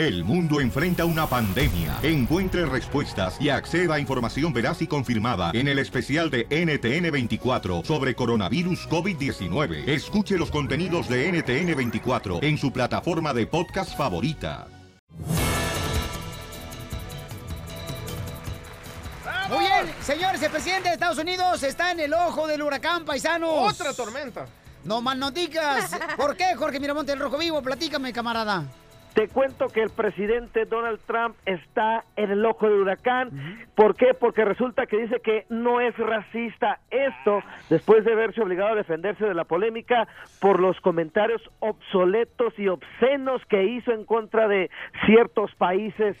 [0.00, 1.98] El mundo enfrenta una pandemia.
[2.02, 8.14] Encuentre respuestas y acceda a información veraz y confirmada en el especial de NTN24 sobre
[8.14, 9.86] coronavirus COVID-19.
[9.86, 14.68] Escuche los contenidos de NTN24 en su plataforma de podcast favorita.
[19.50, 23.74] Muy bien, señores, el presidente de Estados Unidos está en el ojo del huracán, paisanos.
[23.74, 24.46] Otra tormenta.
[24.82, 25.94] No mal no digas.
[26.16, 27.60] ¿Por qué, Jorge Miramonte, el rojo vivo?
[27.60, 28.64] Platícame, camarada.
[29.14, 33.66] Te cuento que el presidente Donald Trump está en el ojo del huracán.
[33.74, 34.14] ¿Por qué?
[34.14, 36.80] Porque resulta que dice que no es racista.
[36.90, 40.06] Esto después de verse obligado a defenderse de la polémica
[40.40, 44.70] por los comentarios obsoletos y obscenos que hizo en contra de
[45.06, 46.16] ciertos países.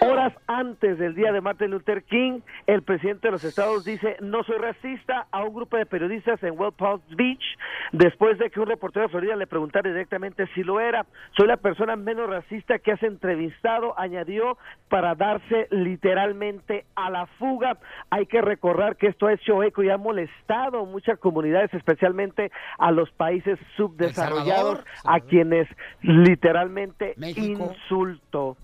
[0.00, 4.42] Horas antes del día de Martin Luther King, el presidente de los Estados dice no
[4.44, 7.44] soy racista a un grupo de periodistas en West Palm Beach
[7.92, 11.06] después de que un reportero de Florida le preguntara directamente si lo era.
[11.36, 14.56] Soy la persona menos racista que has entrevistado, añadió,
[14.88, 17.78] para darse literalmente a la fuga.
[18.10, 22.50] Hay que recordar que esto ha hecho eco y ha molestado a muchas comunidades, especialmente
[22.78, 25.68] a los países subdesarrollados, a quienes
[26.02, 28.56] literalmente insultó.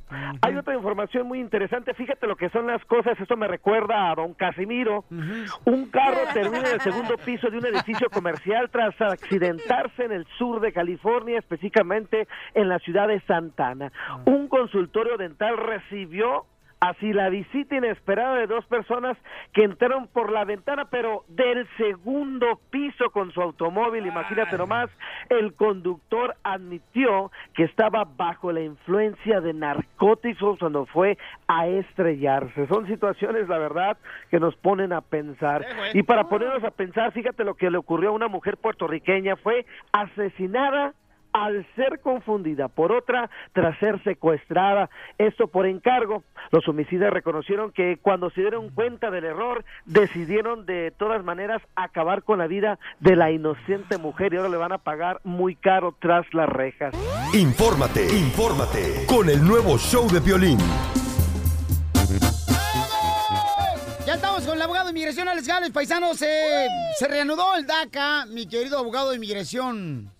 [0.43, 4.15] Hay otra información muy interesante, fíjate lo que son las cosas, esto me recuerda a
[4.15, 5.05] don Casimiro.
[5.65, 10.27] Un carro termina en el segundo piso de un edificio comercial tras accidentarse en el
[10.39, 13.93] sur de California, específicamente en la ciudad de Santa Ana.
[14.27, 16.47] Un consultorio dental recibió
[16.81, 19.17] así la visita inesperada de dos personas
[19.53, 24.89] que entraron por la ventana, pero del segundo piso con su automóvil, imagínate nomás,
[25.29, 32.67] el conductor admitió que estaba bajo la influencia de narcóticos cuando fue a estrellarse.
[32.67, 33.99] Son situaciones, la verdad,
[34.31, 35.65] que nos ponen a pensar.
[35.93, 39.67] Y para ponernos a pensar, fíjate lo que le ocurrió a una mujer puertorriqueña, fue
[39.93, 40.95] asesinada
[41.33, 46.25] al ser confundida por otra tras ser secuestrada, esto por encargo.
[46.51, 52.23] Los homicidas reconocieron que cuando se dieron cuenta del error, decidieron de todas maneras acabar
[52.23, 55.95] con la vida de la inocente mujer y ahora le van a pagar muy caro
[56.01, 56.95] tras las rejas.
[57.35, 60.59] Infórmate, infórmate con el nuevo show de violín.
[64.07, 66.21] Ya estamos con el abogado de inmigración, Alex Gales, paisanos.
[66.23, 66.67] eh,
[66.99, 70.11] se reanudó el DACA, mi querido abogado de inmigración.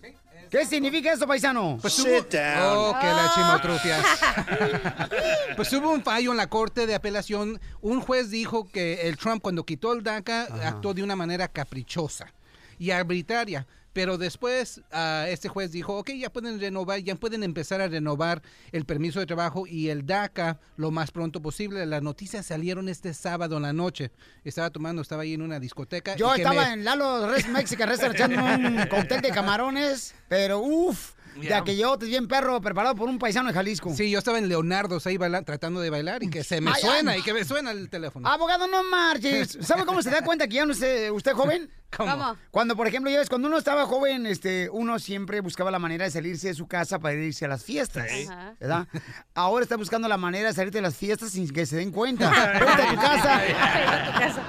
[0.51, 1.77] ¿Qué significa eso, paisano?
[1.81, 2.17] Pues hubo...
[2.17, 4.05] Oh, que la chimotrufias.
[5.55, 7.57] pues hubo un fallo en la Corte de Apelación.
[7.79, 12.33] Un juez dijo que el Trump, cuando quitó el DACA, actuó de una manera caprichosa
[12.77, 13.65] y arbitraria.
[13.93, 18.41] Pero después ah, este juez dijo, ok, ya pueden renovar, ya pueden empezar a renovar
[18.71, 21.85] el permiso de trabajo y el DACA lo más pronto posible.
[21.85, 24.11] Las noticias salieron este sábado en la noche.
[24.45, 26.15] Estaba tomando, estaba ahí en una discoteca.
[26.15, 30.59] Yo y estaba me- en Lalo Res Mexican Restaurant echando un cóctel de camarones, pero
[30.59, 33.93] uff, ya que yo te bien perro preparado por un paisano de Jalisco.
[33.95, 37.11] Sí, yo estaba en Leonardo ahí tratando de bailar y que se me Ay, suena
[37.11, 37.19] ay.
[37.19, 38.27] y que me suena el teléfono.
[38.27, 39.57] Abogado, no marches.
[39.61, 41.69] ¿Sabe cómo se da cuenta que ya no es eh, usted joven?
[41.95, 42.37] ¿Cómo?
[42.51, 46.05] Cuando, por ejemplo, ya ves, cuando uno estaba joven, este, uno siempre buscaba la manera
[46.05, 48.07] de salirse de su casa para irse a las fiestas.
[48.09, 48.27] Sí.
[48.61, 48.87] ¿Verdad?
[49.33, 52.29] Ahora está buscando la manera de salirte de las fiestas sin que se den cuenta.
[52.59, 53.41] Vete a tu casa.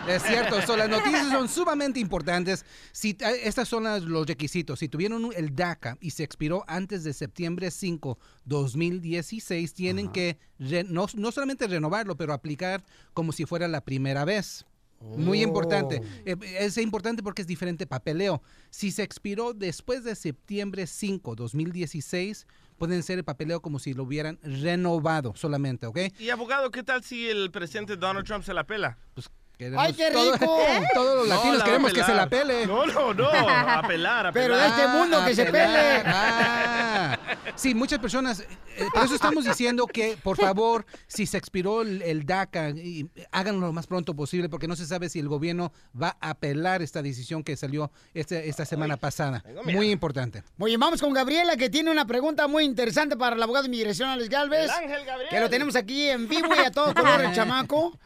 [0.06, 2.64] Es cierto, so, las noticias son sumamente importantes.
[2.92, 4.78] Si, eh, estas son las- los requisitos.
[4.78, 10.84] Si tuvieron el DACA y se expiró antes de septiembre 5, 2016, tienen que re-
[10.84, 12.84] no, no solamente renovarlo, pero aplicar
[13.14, 14.64] como si fuera la primera vez.
[15.00, 15.48] Muy Oh.
[15.48, 16.00] importante.
[16.24, 18.40] Eh, Es importante porque es diferente papeleo.
[18.70, 22.46] Si se expiró después de septiembre 5, 2016,
[22.78, 25.98] pueden ser el papeleo como si lo hubieran renovado solamente, ¿ok?
[26.20, 28.96] Y abogado, ¿qué tal si el presidente Donald Trump se la pela?
[29.14, 29.28] Pues
[29.76, 30.38] ¡Ay, qué rico!
[30.94, 32.66] todos los No, latinos queremos que se la pele.
[32.66, 36.02] No, no, no, a pelar, a Pero de este mundo que se pele.
[36.06, 37.18] Ah,
[37.54, 38.40] sí, muchas personas.
[38.40, 38.46] eh,
[38.78, 43.08] eh, por eso estamos diciendo que, por favor, si se expiró el, el DACA, y,
[43.30, 46.82] háganlo lo más pronto posible, porque no se sabe si el gobierno va a apelar
[46.82, 49.44] esta decisión que salió este- esta semana pasada.
[49.64, 50.42] Muy importante.
[50.58, 54.08] Oye, vamos con Gabriela, que tiene una pregunta muy interesante para el abogado de inmigración,
[54.08, 54.64] Alex Galvez.
[54.64, 55.30] El ángel Gabriel.
[55.30, 57.98] Que lo tenemos aquí en vivo y a todo color, el chamaco.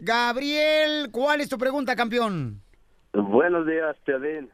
[0.00, 2.62] Gabriel, ¿cuál es tu pregunta, campeón?
[3.12, 4.50] Buenos días, Piolín.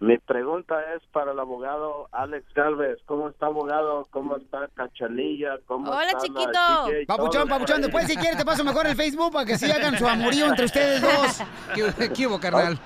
[0.00, 2.96] Mi pregunta es para el abogado Alex Galvez.
[3.04, 4.08] ¿Cómo está, abogado?
[4.10, 5.58] ¿Cómo está Cachanilla?
[5.66, 7.06] ¿Cómo Hola, está la chiquito.
[7.06, 10.06] Papuchón, papuchón, después si quieres te paso mejor el Facebook para que sí hagan su
[10.06, 11.42] amorío entre ustedes dos.
[11.74, 12.78] ¿Qué, qué hubo, carnal?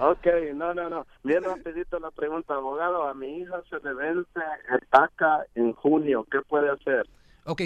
[0.00, 1.06] Ok, no, no, no.
[1.22, 3.06] Bien rapidito la pregunta, abogado.
[3.06, 4.40] A mi hija se le vence
[4.72, 6.26] el DACA en junio.
[6.28, 7.06] ¿Qué puede hacer?
[7.44, 7.62] Ok,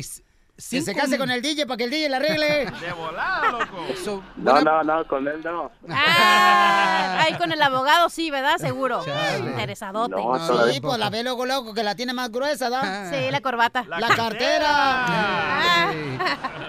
[0.68, 2.46] Que se case con el DJ para que el DJ le arregle.
[2.80, 3.86] De volada, loco.
[4.04, 5.70] So, No, buena- no, no, con él no.
[5.88, 8.58] Ah, ay, con el abogado sí, ¿verdad?
[8.58, 9.02] Seguro.
[9.38, 10.14] Interesadote.
[10.16, 13.10] No, Sí, pues la ve luego, loco, que la tiene más gruesa, ¿da?
[13.10, 13.84] Sí, la corbata.
[13.88, 15.92] La, cartera.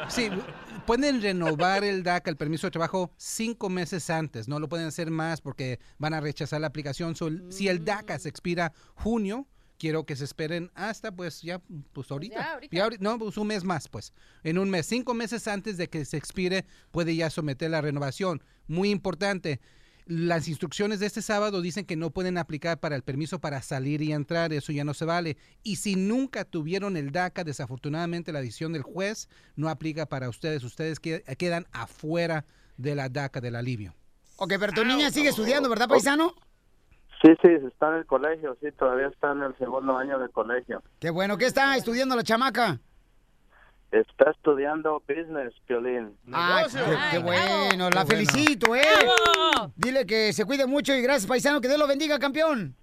[0.08, 0.30] Sí,
[0.86, 4.48] pueden renovar el DACA, el permiso de trabajo, cinco meses antes.
[4.48, 7.16] No lo pueden hacer más porque van a rechazar la aplicación.
[7.16, 9.48] So, Si el DACA se expira junio,
[9.82, 11.60] quiero que se esperen hasta, pues ya,
[11.92, 12.36] pues ahorita.
[12.36, 12.76] ya, ahorita.
[12.78, 14.14] Ya no, pues un mes más, pues.
[14.44, 18.44] En un mes, cinco meses antes de que se expire, puede ya someter la renovación.
[18.68, 19.60] Muy importante.
[20.06, 24.04] Las instrucciones de este sábado dicen que no pueden aplicar para el permiso para salir
[24.04, 25.36] y entrar, eso ya no se vale.
[25.64, 30.64] Y si nunca tuvieron el DACA, desafortunadamente la decisión del juez no aplica para ustedes.
[30.64, 32.46] Ustedes que- quedan afuera
[32.78, 33.96] de la DACA, del alivio.
[34.38, 36.36] Ok, pero tu niña sigue estudiando, ¿verdad, paisano?
[37.22, 40.82] Sí, sí, está en el colegio, sí, todavía está en el segundo año de colegio.
[41.00, 42.80] Qué bueno, ¿qué está estudiando la chamaca?
[43.92, 46.18] Está estudiando business, Piolín.
[46.26, 48.82] Qué, qué bueno, la felicito, ¿eh?
[49.76, 52.76] Dile que se cuide mucho y gracias, paisano, que Dios lo bendiga, campeón.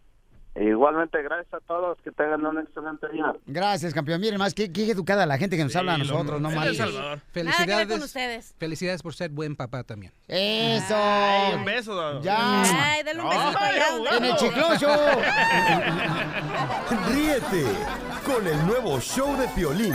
[0.60, 3.32] Igualmente, gracias a todos, que tengan un excelente día.
[3.46, 4.20] Gracias, campeón.
[4.20, 6.76] Miren más, qué, qué educada la gente que nos habla a nosotros, no que ver
[6.78, 8.02] con Felicidades.
[8.04, 8.54] ustedes.
[8.58, 10.12] Felicidades por ser buen papá también.
[10.26, 10.94] Eso.
[10.96, 11.94] Ay, un beso.
[11.94, 12.22] don.
[12.22, 12.62] Ya.
[12.62, 13.84] Ay, dale un besito allá.
[13.92, 14.88] donde- En el chicloso.
[17.12, 17.64] Ríete
[18.24, 19.94] con el nuevo show de Piolín.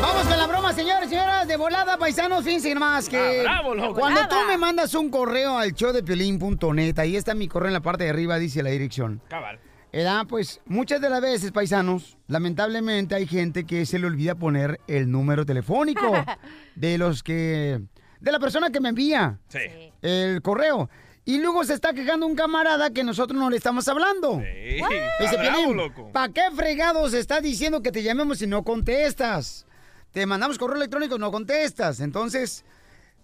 [0.00, 1.46] Vamos con la broma, señores y señoras.
[1.46, 4.00] De volada, paisanos, fíjense nomás que Ah, bravo, loco.
[4.00, 8.04] cuando tú me mandas un correo al showdepiolín.net, ahí está mi correo en la parte
[8.04, 9.20] de arriba, dice la dirección.
[9.28, 9.58] Cabal.
[9.92, 10.26] ¿Edad?
[10.28, 15.10] Pues muchas de las veces, paisanos, lamentablemente hay gente que se le olvida poner el
[15.10, 16.12] número telefónico
[16.76, 17.80] de los que...
[18.20, 19.58] de la persona que me envía Sí.
[20.02, 20.88] el correo.
[21.24, 24.40] Y luego se está quejando un camarada que nosotros no le estamos hablando.
[24.40, 24.74] Sí.
[25.20, 26.12] Dice, Está.
[26.12, 29.66] ¿para qué fregados estás diciendo que te llamemos si no contestas?
[30.12, 32.00] Te mandamos correo electrónico no contestas.
[32.00, 32.64] Entonces,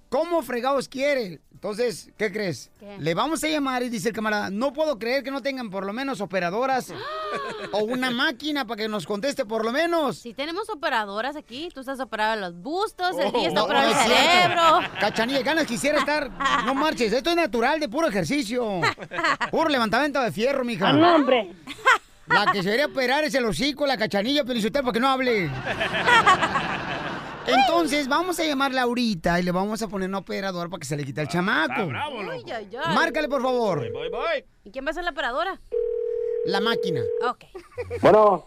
[0.09, 1.41] ¿cómo fregados quiere?
[1.53, 2.71] Entonces, ¿qué crees?
[2.79, 2.97] ¿Qué?
[3.01, 5.85] Le vamos a llamar y dice el camarada, no puedo creer que no tengan por
[5.87, 6.93] lo menos operadoras
[7.73, 10.19] o una máquina para que nos conteste por lo menos.
[10.19, 13.39] Si tenemos operadoras aquí, tú estás operado en los bustos, el Oh.
[13.39, 14.81] día está No, operado no el es cerebro.
[15.01, 16.31] Cachanilla, ganas quisiera estar.
[16.67, 18.81] No marches, esto es natural de puro ejercicio.
[19.51, 20.93] Puro levantamiento de fierro, mija.
[20.93, 21.53] No, hombre.
[22.27, 25.09] La que se debería operar es el hocico, la cachanilla, pero usted para que no
[25.09, 25.49] hable.
[27.47, 30.97] Entonces, vamos a llamarla ahorita y le vamos a poner un operador para que se
[30.97, 31.87] le quite el Está chamaco.
[31.87, 32.33] bravo, loco.
[32.55, 32.95] ay, ay.
[32.95, 33.79] Márcale, por favor.
[33.93, 34.45] Voy, voy.
[34.65, 35.61] ¿Y quién va a ser la operadora?
[36.47, 37.01] La máquina.
[37.29, 37.45] Ok.
[38.03, 38.47] Bueno,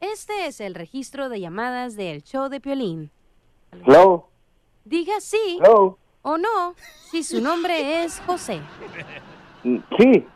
[0.00, 3.10] Este es el registro de llamadas del show de Piolín.
[3.86, 4.28] hello,
[4.84, 5.98] Diga sí hello.
[6.22, 6.74] o no
[7.10, 8.60] si su nombre es José.
[9.62, 10.26] Mm, Sí,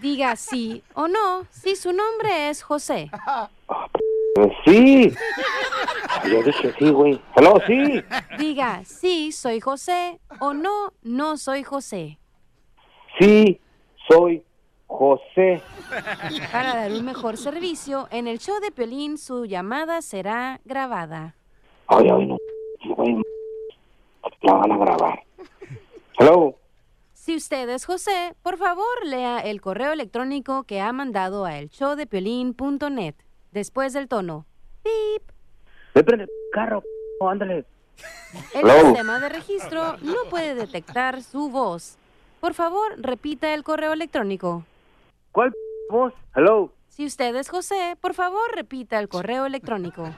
[0.00, 3.10] Diga sí o no si su nombre es José.
[4.34, 5.12] pues sí.
[6.30, 7.20] Yo dije sí, güey.
[7.34, 8.02] Hello, sí.
[8.38, 12.18] Diga sí, soy José o no, no soy José.
[13.18, 13.60] Sí,
[14.08, 14.44] soy
[14.86, 15.62] José.
[16.52, 21.34] Para dar un mejor servicio, en el show de Piolín su llamada será grabada.
[21.88, 22.36] Ay, ay, no,
[22.94, 23.16] güey.
[24.42, 25.22] La van a grabar.
[26.18, 26.56] Hello.
[27.12, 33.14] Si usted es José, por favor lea el correo electrónico que ha mandado a elshowdepiolín.net
[33.52, 34.46] después del tono.
[34.82, 35.22] Pip.
[35.94, 36.82] Ve prende el carro,
[37.20, 37.64] ándale.
[38.54, 38.86] El Hello.
[38.86, 41.96] sistema de registro no puede detectar su voz.
[42.40, 44.64] Por favor, repita el correo electrónico.
[45.30, 45.52] ¿Cuál
[45.90, 46.12] voz?
[46.34, 46.72] Hello.
[46.88, 50.10] Si usted es José, por favor, repita el correo electrónico.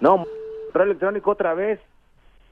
[0.00, 0.26] No,
[0.72, 1.80] correo electrónico otra vez.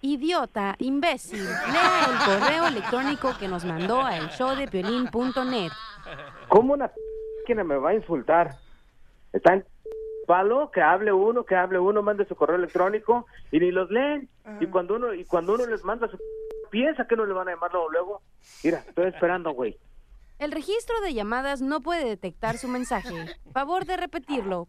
[0.02, 5.72] Idiota, imbécil, lea el correo electrónico que nos mandó a elshowdepiolín.net.
[6.48, 6.90] ¿Cómo una
[7.40, 8.56] máquina me va a insultar?
[9.32, 9.64] Está en
[10.26, 14.28] palo que hable uno, que hable uno, mande su correo electrónico y ni los leen.
[14.60, 16.18] Y cuando uno y cuando uno les manda su
[16.70, 18.22] piensa que no le van a llamar luego, luego.
[18.64, 19.78] Mira, estoy esperando, güey.
[20.38, 23.14] El registro de llamadas no puede detectar su mensaje.
[23.52, 24.68] Favor de repetirlo.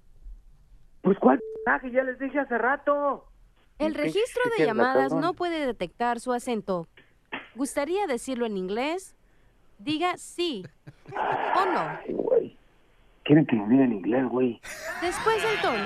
[1.01, 3.25] Pues cuál mensaje, ya les dije hace rato.
[3.79, 6.87] El ¿Qué- registro de llamadas no puede detectar su acento.
[7.55, 9.15] ¿Gustaría decirlo en inglés?
[9.79, 10.65] Diga sí
[11.13, 12.26] o no.
[13.27, 14.62] Quieren que lo diga en inglés, güey.
[15.01, 15.84] Después del tono.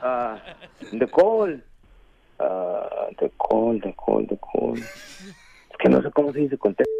[0.00, 0.40] Ah,
[0.92, 1.64] the call.
[2.38, 4.78] Ah, the call, the call, the call.
[4.78, 6.92] Es que no sé cómo se dice contesta.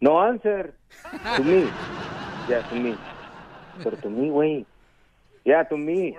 [0.00, 0.74] No answer.
[1.36, 1.68] To me.
[2.48, 2.96] Yeah, to me.
[3.84, 4.66] Pero to me, güey.
[5.44, 6.16] Yeah, to me.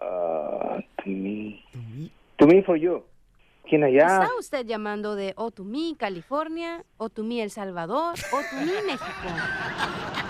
[0.00, 1.62] Ah, to me.
[2.38, 3.04] To me for you.
[3.68, 4.22] ¿Quién allá?
[4.22, 9.28] ¿Está usted llamando de Otumí, California, Otumí, El Salvador, Otumí, México?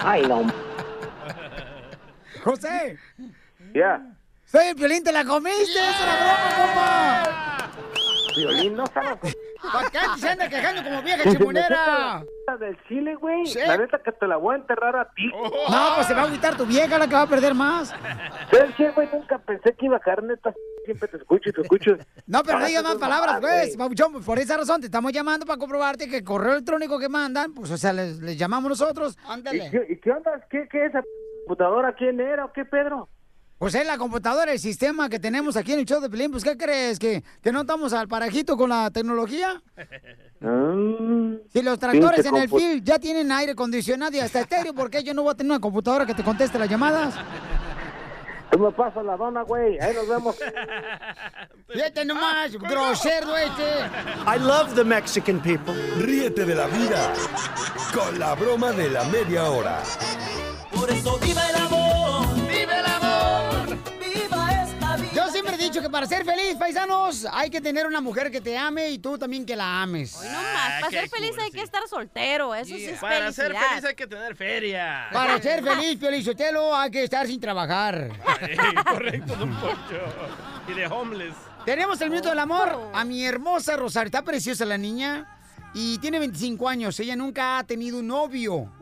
[0.04, 0.46] Ay, no.
[2.44, 2.98] José.
[3.74, 4.02] Ya.
[4.44, 5.62] Soy el violín, te la comiste.
[5.62, 7.70] Es una broma, compa.
[8.36, 9.30] Violín, no estaba con...
[9.72, 12.24] ¿Para qué se anda quejando como vieja chimonera?
[12.46, 13.46] la del chile, güey.
[13.46, 13.60] Sí.
[13.64, 15.26] La neta que te la voy a enterrar a ti.
[15.70, 17.94] No, pues se va a quitar tu vieja la que va a perder más.
[18.50, 19.08] ¿Sabes qué, güey?
[19.12, 20.52] Nunca pensé que iba a caer neta.
[20.84, 21.96] Siempre te escucho y te escucho.
[22.26, 23.76] No, pero no Ah, digas más palabras, pues.
[23.76, 27.52] Papuchón, por esa razón te estamos llamando para comprobarte que el correo electrónico que mandan,
[27.52, 29.16] pues, o sea, les, les llamamos nosotros.
[29.28, 29.70] ¿Y Ándale.
[29.70, 30.30] qué, y qué onda?
[30.50, 31.02] ¿Qué, ¿Qué esa
[31.44, 31.94] computadora?
[31.94, 33.08] ¿Quién era o qué, Pedro?
[33.58, 36.30] Pues es la computadora, el sistema que tenemos aquí en el show de Pelín.
[36.32, 36.98] Pues, ¿qué crees?
[36.98, 39.62] ¿Que, que no estamos al parajito con la tecnología?
[40.40, 44.90] Mm, Si los tractores en el field ya tienen aire acondicionado y hasta estéreo, ¿por
[44.90, 47.14] qué yo no voy a tener una computadora que te conteste las llamadas?
[48.52, 49.78] Tú me pasas la dona, güey.
[49.80, 50.37] Ahí nos vemos.
[51.68, 53.62] Fíjate nomás, grosero este.
[54.26, 55.73] I love the Mexican people.
[55.99, 57.14] Ríete de la vida
[57.94, 59.78] con la broma de la media hora.
[60.71, 62.26] Por eso viva el amor,
[65.52, 68.56] siempre he dicho que para ser feliz, paisanos, hay que tener una mujer que te
[68.56, 70.16] ame y tú también que la ames.
[70.16, 70.80] Hoy no más.
[70.80, 72.54] Para qué ser feliz hay que estar soltero.
[72.54, 73.47] Eso sí es Para felicidad.
[73.47, 75.09] ser feliz hay que tener feria.
[75.12, 78.09] Para ser feliz, Piolizotelo, hay que estar sin trabajar.
[78.85, 80.00] Correcto, don Poncho.
[80.68, 81.35] Y de homeless.
[81.66, 84.06] Tenemos el minuto del amor a mi hermosa Rosario.
[84.06, 85.26] Está preciosa la niña
[85.75, 86.99] y tiene 25 años.
[86.99, 88.73] Ella nunca ha tenido un novio.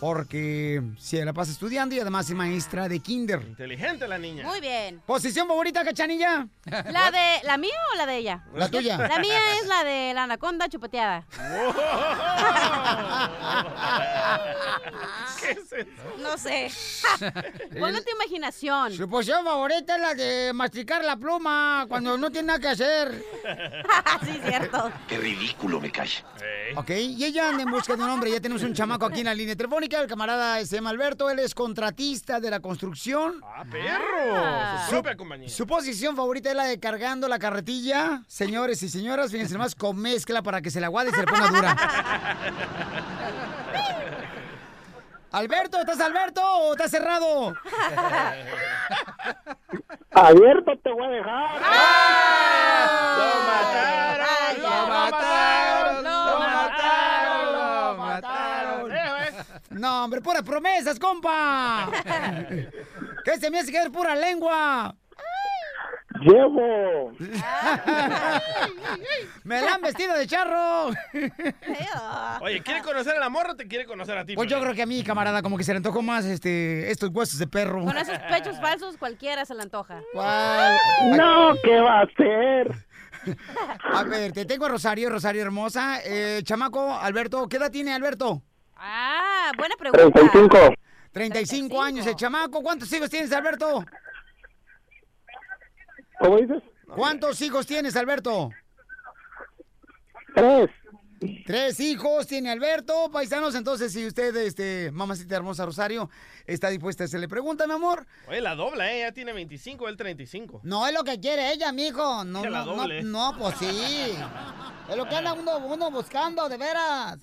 [0.00, 3.42] Porque se la pasa estudiando y además es maestra de kinder.
[3.42, 4.44] Inteligente la niña.
[4.44, 5.02] Muy bien.
[5.04, 6.46] ¿Posición favorita, cachanilla?
[6.66, 8.44] ¿La de la mía o la de ella?
[8.54, 8.96] La tuya.
[8.96, 11.24] La mía es la de la anaconda chupeteada.
[15.40, 15.88] ¿Qué es eso?
[16.18, 16.70] No sé.
[17.78, 18.92] Ponle tu imaginación.
[18.92, 23.24] Su posición favorita es la de masticar la pluma cuando no tiene nada que hacer.
[24.24, 24.92] sí, cierto.
[25.08, 25.88] Qué ridículo me.
[25.88, 26.74] Ey.
[26.76, 28.30] Ok, y ella anda en busca de un hombre.
[28.30, 29.87] Ya tenemos un chamaco aquí en la línea telefónica.
[29.96, 31.30] El camarada se llama Alberto.
[31.30, 33.40] Él es contratista de la construcción.
[33.42, 34.84] ¡Ah, perro!
[34.84, 35.48] Su propia compañía.
[35.48, 38.22] Su posición favorita es la de cargando la carretilla.
[38.26, 41.26] Señores y señoras, fíjense más con mezcla para que se la aguade y se le
[41.26, 41.76] ponga dura.
[45.32, 47.54] Alberto, ¿estás Alberto o estás cerrado?
[50.12, 51.60] Abierto te voy a dejar.
[53.18, 54.26] ¡Lo mataron!
[54.48, 54.86] Ay, ¡Lo ya.
[54.86, 56.04] mataron!
[56.04, 57.52] Lo ¡Lo mataron!
[57.52, 57.98] lo ¡Lo mataron!
[57.98, 58.90] mataron!
[58.92, 59.32] Eh, eh.
[60.18, 61.90] Hombre, puras promesas, compa.
[63.24, 64.94] ¿Qué se me hace que es pura lengua?
[66.20, 67.12] Llevo.
[69.44, 70.88] Me la han vestido de charro.
[72.40, 74.34] Oye, ¿quiere conocer a la morra o te quiere conocer a ti?
[74.34, 77.10] Pues yo creo que a mí, camarada, como que se le antojó más este, estos
[77.10, 77.84] huesos de perro.
[77.84, 80.02] Con esos pechos falsos cualquiera se le antoja.
[80.12, 80.76] ¿Cuál?
[81.16, 82.86] No, ¿qué va a hacer?
[83.92, 86.00] A ver, te tengo a Rosario, Rosario hermosa.
[86.04, 88.42] Eh, chamaco, Alberto, ¿qué edad tiene Alberto?
[88.78, 90.20] Ah, buena pregunta.
[90.20, 90.48] 35.
[90.48, 90.74] 35
[91.12, 91.82] 35.
[91.82, 92.62] años el chamaco.
[92.62, 93.84] ¿Cuántos hijos tienes, Alberto?
[96.20, 96.62] ¿Cómo dices?
[96.94, 98.50] ¿Cuántos hijos tienes, Alberto?
[100.34, 100.70] Tres.
[101.44, 103.54] Tres hijos tiene Alberto, paisanos.
[103.56, 106.08] Entonces, si usted, este, mamacita hermosa Rosario,
[106.46, 108.06] está dispuesta a hacerle pregunta, mi amor.
[108.28, 108.98] Oye, la dobla, ¿eh?
[108.98, 110.60] Ella tiene 25, él 35.
[110.62, 112.24] No es lo que quiere ella, mijo.
[112.24, 113.02] No, Que la no, no, doble.
[113.02, 113.66] no, pues sí.
[114.88, 117.18] Es lo que anda uno, uno buscando, de veras.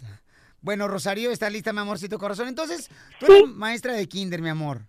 [0.65, 2.47] Bueno, Rosario, está lista, mi amorcito corazón.
[2.47, 4.81] Entonces, tú eres maestra de kinder, mi amor.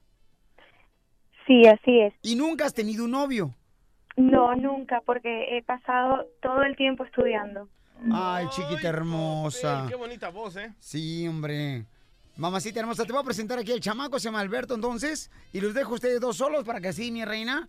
[1.47, 2.15] Sí, así es.
[2.23, 3.55] Y nunca has tenido un novio.
[4.17, 7.69] No, nunca, porque he pasado todo el tiempo estudiando.
[8.11, 9.85] Ay, chiquita hermosa.
[9.87, 10.73] Qué bonita voz, ¿eh?
[10.81, 11.85] Sí, hombre.
[12.39, 15.75] Mamacita hermosa, te voy a presentar aquí el chamaco, se llama Alberto, entonces, y los
[15.75, 17.69] dejo a ustedes dos solos para que así, mi reina,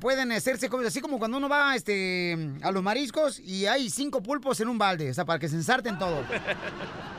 [0.00, 4.22] pueden hacerse como- así como cuando uno va este, a los mariscos y hay cinco
[4.24, 6.24] pulpos en un balde, o sea, para que se ensarten todo.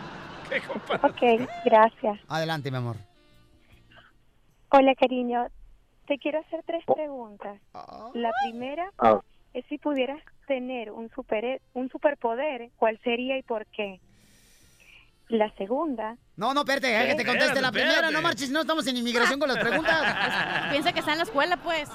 [1.04, 1.22] Ok,
[1.66, 2.20] gracias.
[2.28, 2.96] Adelante, mi amor.
[4.72, 5.48] Hola, cariño.
[6.08, 7.60] Te quiero hacer tres preguntas.
[8.14, 9.20] La primera Ah,
[9.54, 14.00] es si pudieras tener un super un superpoder, ¿cuál sería y por qué?
[15.28, 18.14] La segunda, No, no, espérate, deja que te conteste la Espérate, primera, espérate.
[18.16, 20.72] no marches, no estamos en inmigración con las preguntas.
[20.72, 21.88] Piensa que está en la escuela, pues.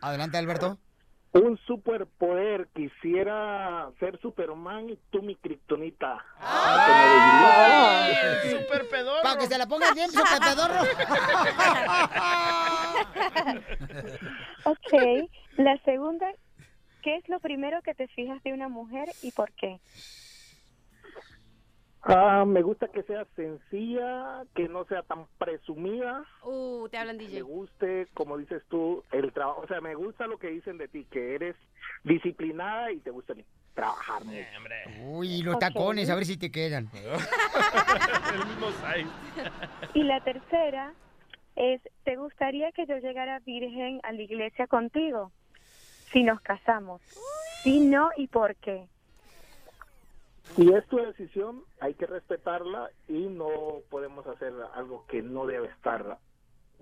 [0.00, 0.78] Adelante, Alberto.
[1.32, 2.68] Un superpoder.
[2.74, 6.22] Quisiera ser Superman y tú mi kriptonita.
[6.38, 8.14] ¡Ay!
[8.50, 9.22] ¡Super pedorro!
[9.22, 10.82] Para que se la pongas bien, su pedorro.
[14.64, 15.28] ok.
[15.56, 16.26] La segunda,
[17.02, 19.80] ¿qué es lo primero que te fijas de una mujer y por qué?
[22.02, 26.24] Ah, me gusta que sea sencilla, que no sea tan presumida.
[26.42, 27.42] Uh, te hablan Me DJ.
[27.42, 29.60] guste, como dices tú, el trabajo.
[29.62, 31.56] O sea, me gusta lo que dicen de ti, que eres
[32.04, 33.34] disciplinada y te gusta
[33.74, 34.38] trabajar mucho.
[35.02, 36.88] Uy, los tacones, a ver si te quedan.
[36.94, 39.50] El mismo size.
[39.94, 40.92] Y la tercera
[41.56, 45.32] es, ¿te gustaría que yo llegara virgen a la iglesia contigo?
[46.12, 47.02] Si nos casamos.
[47.62, 48.86] Si no, ¿y por qué?
[50.56, 53.48] Si es tu decisión, hay que respetarla y no
[53.88, 56.18] podemos hacer algo que no debe estar,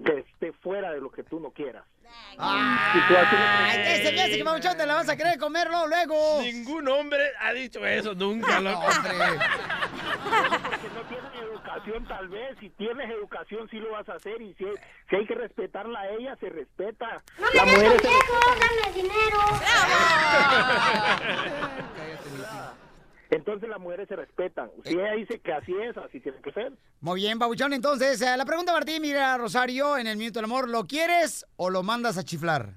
[0.04, 1.84] que esté fuera de lo que tú no quieras.
[2.32, 2.42] Si tú
[3.16, 4.44] haces- Ay, ¿qué se me hace que
[4.76, 6.42] te la vas a querer comer luego, luego?
[6.42, 8.86] Ningún hombre ha dicho eso nunca, loco.
[8.86, 8.88] que
[10.94, 14.64] no tienes educación tal vez, si tienes educación sí lo vas a hacer y si,
[15.10, 17.22] si hay que respetarla a ella, se respeta.
[17.54, 19.38] La mujer se dame dinero.
[23.30, 24.70] Entonces las mujeres se respetan.
[24.84, 26.72] Si ella dice que así es, así tiene que ser.
[27.00, 27.74] Muy bien, Pabuchón.
[27.74, 31.44] Entonces, eh, la pregunta para ti, mira, Rosario, en el Minuto del Amor, ¿lo quieres
[31.56, 32.70] o lo mandas a chiflar?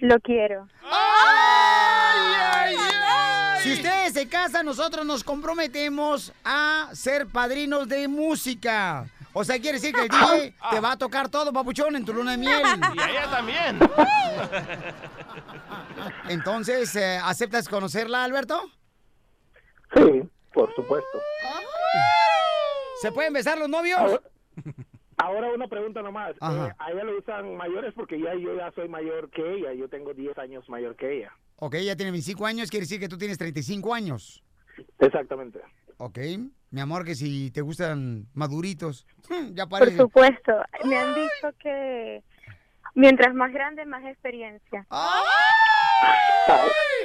[0.00, 0.68] Lo quiero.
[3.60, 9.06] Si ustedes se casan, nosotros nos comprometemos a ser padrinos de música.
[9.32, 12.12] O sea, quiere decir que el DJ te va a tocar todo, papuchón, en tu
[12.12, 12.62] luna de miel.
[12.94, 13.78] Y a ella también.
[16.28, 18.70] Entonces, eh, ¿aceptas conocerla, Alberto?
[19.94, 21.18] Sí, por supuesto.
[23.00, 23.98] ¿Se pueden besar los novios?
[23.98, 24.20] Ahora,
[25.18, 26.32] ahora una pregunta nomás.
[26.32, 29.72] Eh, a ella le gustan mayores porque ya yo ya soy mayor que ella.
[29.74, 31.32] Yo tengo 10 años mayor que ella.
[31.56, 34.42] Ok, ella tiene 25 años, quiere decir que tú tienes 35 años.
[34.98, 35.60] Exactamente.
[35.98, 36.18] Ok,
[36.70, 39.06] mi amor, que si te gustan maduritos,
[39.52, 39.96] ya Por parece.
[39.96, 40.52] supuesto.
[40.84, 42.22] Me han dicho que
[42.94, 44.86] mientras más grande, más experiencia.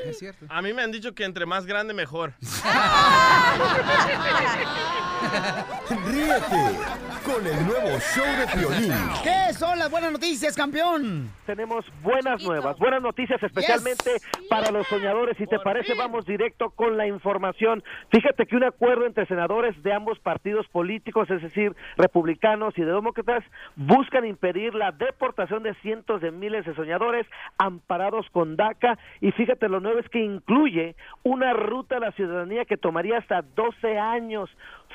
[0.05, 0.45] Es cierto.
[0.49, 2.33] A mí me han dicho que entre más grande, mejor.
[6.07, 6.77] Ríete
[7.25, 8.93] con el nuevo show de Piolín.
[9.23, 11.29] ¿Qué son las buenas noticias, campeón?
[11.45, 14.11] Tenemos buenas nuevas, buenas noticias especialmente
[14.49, 15.37] para los soñadores.
[15.37, 17.83] Si te parece, vamos directo con la información.
[18.09, 22.91] Fíjate que un acuerdo entre senadores de ambos partidos políticos, es decir, republicanos y de
[22.91, 23.43] demócratas,
[23.75, 28.97] buscan impedir la deportación de cientos de miles de soñadores amparados con DACA.
[29.19, 33.41] Y fíjate, lo nuevo es que incluye una ruta a la ciudadanía que tomaría hasta
[33.41, 34.49] 12 años.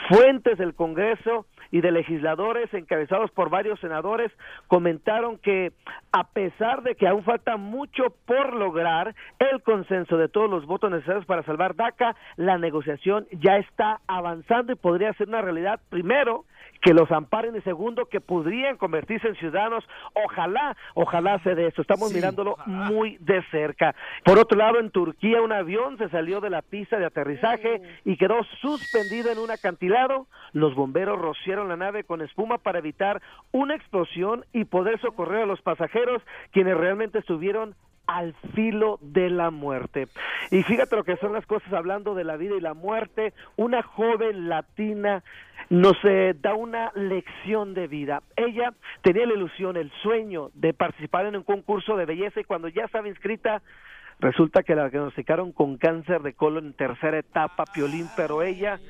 [0.09, 4.31] Fuentes del Congreso y de legisladores encabezados por varios senadores
[4.69, 5.73] comentaron que
[6.13, 10.91] a pesar de que aún falta mucho por lograr el consenso de todos los votos
[10.91, 16.45] necesarios para salvar DACA, la negociación ya está avanzando y podría ser una realidad primero
[16.81, 19.85] que los amparen y segundo que podrían convertirse en ciudadanos.
[20.15, 21.83] Ojalá, ojalá se de eso.
[21.83, 23.95] Estamos mirándolo muy de cerca.
[24.25, 28.17] Por otro lado, en Turquía un avión se salió de la pista de aterrizaje y
[28.17, 30.27] quedó suspendido en un acantilado.
[30.53, 33.21] Los bomberos rociaron la nave con espuma para evitar
[33.53, 37.75] una explosión y poder socorrer a los pasajeros quienes realmente estuvieron
[38.07, 40.09] al filo de la muerte.
[40.51, 43.33] Y fíjate lo que son las cosas hablando de la vida y la muerte.
[43.57, 45.23] Una joven latina
[45.71, 48.23] nos eh, da una lección de vida.
[48.37, 52.69] Ella tenía la ilusión, el sueño de participar en un concurso de belleza y cuando
[52.69, 53.63] ya estaba inscrita
[54.19, 58.81] resulta que la diagnosticaron con cáncer de colon en tercera etapa, Piolín, pero ella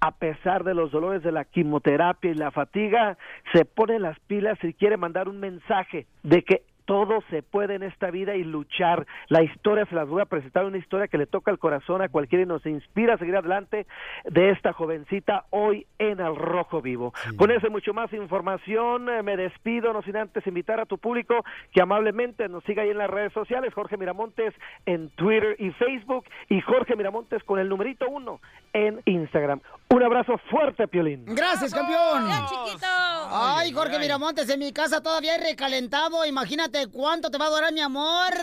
[0.00, 3.16] a pesar de los dolores de la quimioterapia y la fatiga,
[3.54, 7.82] se pone las pilas y quiere mandar un mensaje de que todo se puede en
[7.82, 9.06] esta vida y luchar.
[9.28, 12.08] La historia se las voy a presentar, una historia que le toca el corazón a
[12.08, 13.86] cualquiera y nos inspira a seguir adelante
[14.24, 17.12] de esta jovencita hoy en El Rojo Vivo.
[17.36, 20.98] Con eso y mucho más información, eh, me despido, no sin antes invitar a tu
[20.98, 24.54] público que amablemente nos siga ahí en las redes sociales, Jorge Miramontes
[24.86, 28.40] en Twitter y Facebook y Jorge Miramontes con el numerito uno
[28.72, 29.60] en Instagram.
[29.90, 31.24] Un abrazo fuerte, Piolín.
[31.26, 32.24] Gracias, campeón.
[32.48, 32.86] chiquito.
[33.30, 36.24] Ay, Jorge Miramontes, en mi casa todavía hay recalentado.
[36.26, 38.32] Imagínate cuánto te va a durar mi amor.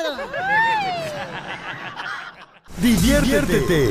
[2.78, 3.90] Diviértete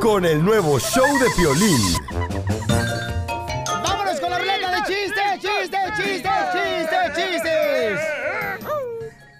[0.00, 1.78] con el nuevo show de Piolín.
[3.68, 8.00] ¡Vámonos con la ruleta de chistes, chistes, chistes, chistes, chistes!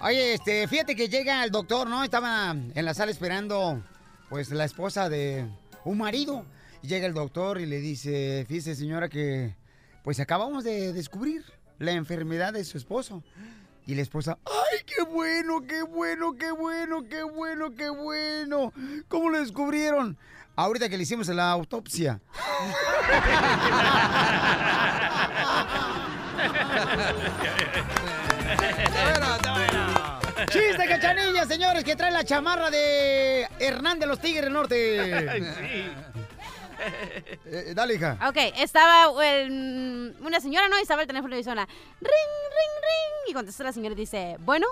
[0.03, 2.05] Oye, este, fíjate que llega el doctor, ¿no?
[2.05, 3.83] Estaba en la sala esperando,
[4.29, 5.49] pues, la esposa de
[5.85, 6.45] un marido.
[6.83, 9.57] Y llega el doctor y le dice, fíjese, señora, que,
[10.05, 11.45] pues, acabamos de descubrir
[11.79, 13.23] la enfermedad de su esposo.
[13.87, 18.73] Y la esposa, ¡ay, qué bueno, qué bueno, qué bueno, qué bueno, qué bueno!
[19.09, 20.16] ¿Cómo lo descubrieron?
[20.55, 22.21] Ahorita que le hicimos la autopsia.
[30.49, 31.83] ¡Chiste, cachanilla, señores!
[31.83, 35.42] Que trae la chamarra de Hernán de los Tigres del Norte.
[37.47, 38.18] Eh, dale, hija.
[38.29, 40.79] Ok, estaba el- una señora, ¿no?
[40.79, 43.31] Y estaba el teléfono y suena, ring, ring, ring.
[43.31, 44.66] Y contesta la señora y dice, bueno.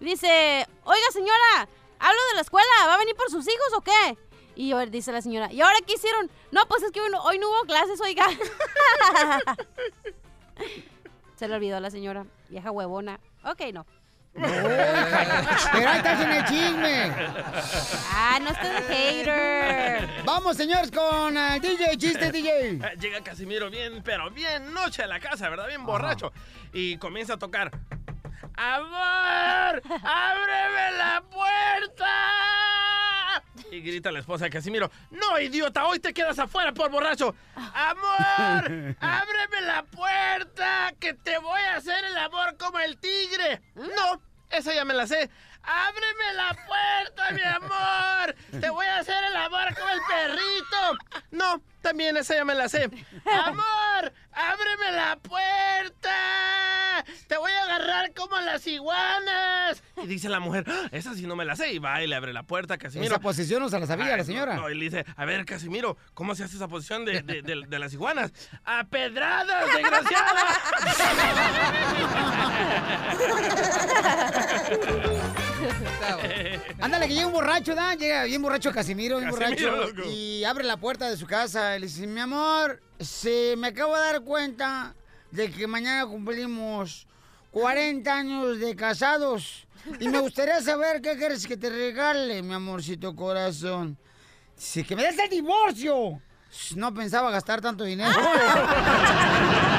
[0.00, 3.80] Y dice, oiga señora, hablo de la escuela, ¿va a venir por sus hijos o
[3.80, 4.18] qué?
[4.56, 6.30] Y dice la señora, ¿y ahora qué hicieron?
[6.52, 8.24] No, pues es que hoy no, hoy no hubo clases, oiga.
[11.36, 13.18] Se le olvidó a la señora, vieja huevona.
[13.44, 13.86] Ok, no.
[14.34, 17.12] Pero ahí estás en el chisme.
[18.12, 20.08] Ah, no estés de hater.
[20.24, 22.80] Vamos, señores, con el DJ, chiste, DJ.
[23.00, 25.68] Llega Casimiro bien, pero bien noche a la casa, ¿verdad?
[25.68, 26.32] Bien borracho.
[26.72, 27.70] Y comienza a tocar.
[28.56, 29.82] ¡Amor!
[30.02, 32.93] ¡Ábreme la puerta!
[33.74, 34.88] Y grita la esposa de Casimiro.
[35.10, 35.84] ¡No, idiota!
[35.84, 37.34] ¡Hoy te quedas afuera por borracho!
[37.56, 38.96] ¡Amor!
[39.00, 40.92] ¡Ábreme la puerta!
[41.00, 43.62] ¡Que te voy a hacer el amor como el tigre!
[43.74, 44.22] ¡No!
[44.48, 45.28] Esa ya me la sé.
[45.64, 48.60] ¡Ábreme la puerta, mi amor!
[48.60, 51.24] ¡Te voy a hacer el amor como el perrito!
[51.32, 52.90] No, también esa ya me la sé.
[53.24, 54.12] ¡Amor!
[54.32, 57.04] ¡Ábreme la puerta!
[57.28, 59.82] ¡Te voy a agarrar como las iguanas!
[60.02, 61.72] Y dice la mujer, "Ah, esa sí no me la sé.
[61.72, 63.12] Y va y le abre la puerta a Casimiro.
[63.14, 64.54] Esa posición no se la sabía Ay, la señora.
[64.56, 67.42] No, no, y le dice, a ver, Casimiro, ¿cómo se hace esa posición de, de-
[67.42, 68.32] de- de las iguanas?
[68.64, 69.66] ¡A pedradas,
[76.80, 77.94] Ándale, que llega un borracho, ¿da?
[77.94, 79.96] Llega bien borracho Casimiro, bien Casimiro, borracho.
[79.96, 80.10] loco.
[80.10, 81.76] Y abre la puerta de su casa.
[81.76, 84.94] Y le dice, mi amor, se me acabo de dar cuenta
[85.30, 87.06] de que mañana cumplimos
[87.50, 89.66] 40 años de casados.
[90.00, 93.98] Y me gustaría saber qué quieres que te regale, mi amorcito corazón.
[94.56, 96.20] Dice, que me des el divorcio.
[96.76, 98.14] No pensaba gastar tanto dinero.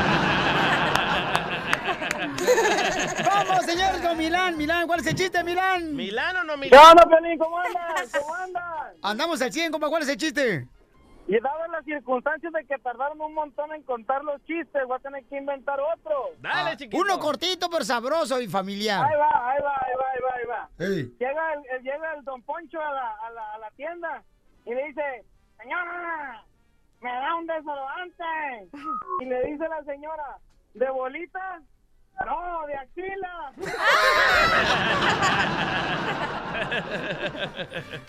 [3.65, 4.57] Vamos, señores, con Milán.
[4.57, 5.95] Milán, ¿cuál es el chiste, Milán?
[5.95, 6.89] ¿Milán o no ¿Qué Milán?
[6.91, 7.37] onda, Pelín?
[7.39, 8.11] ¿Cómo andas?
[8.19, 8.63] ¿Cómo andas?
[9.01, 9.89] Andamos al 100, compa.
[9.89, 10.67] ¿Cuál es el chiste?
[11.27, 14.99] Y dadas las circunstancias de que tardaron un montón en contar los chistes, voy a
[14.99, 16.29] tener que inventar otro.
[16.43, 19.03] Ah, Uno cortito, pero sabroso y familiar.
[19.03, 20.69] Ahí va, ahí va, ahí va, ahí va, ahí va.
[21.17, 24.21] Llega, el, el- llega el don Poncho a la, a, la, a la tienda
[24.65, 25.25] y le dice,
[25.59, 26.43] señora,
[27.01, 28.69] me da un desodorante.
[29.21, 30.37] Y le dice la señora,
[30.75, 31.63] ¿de bolitas?
[32.23, 33.51] No, de axila.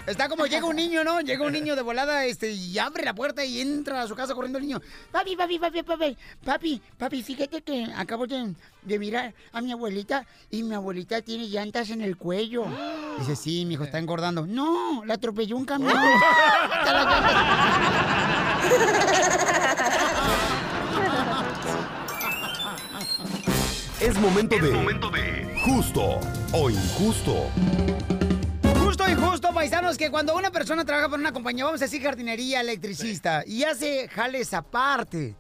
[0.07, 1.21] Está como llega un niño, ¿no?
[1.21, 4.35] Llega un niño de volada este, y abre la puerta y entra a su casa
[4.35, 4.81] corriendo el niño.
[5.11, 10.25] Papi, papi, papi, papi, papi, papi, fíjate que acabo de, de mirar a mi abuelita
[10.51, 12.64] y mi abuelita tiene llantas en el cuello.
[13.19, 14.47] Dice, sí, mi hijo está engordando.
[14.47, 15.92] No, la atropelló un camión.
[24.07, 25.55] Está la Es momento de.
[25.64, 26.21] Justo
[26.53, 27.51] o injusto.
[28.79, 32.03] Justo y justo, paisanos, que cuando una persona trabaja para una compañía, vamos a decir
[32.03, 35.35] jardinería, electricista, y hace jales aparte.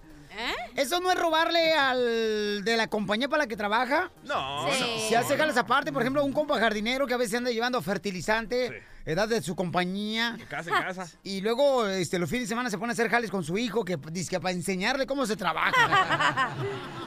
[0.74, 4.10] ¿Eso no es robarle al de la compañía para la que trabaja?
[4.24, 5.08] No, Si- no.
[5.08, 8.82] Si hace jales aparte, por ejemplo, un compa jardinero que a veces anda llevando fertilizante,
[9.06, 10.36] edad de su compañía.
[10.50, 11.08] casa en casa.
[11.22, 13.84] Y luego este, los fines de semana se pone a hacer jales con su hijo,
[13.84, 16.50] que dice que para enseñarle cómo se trabaja.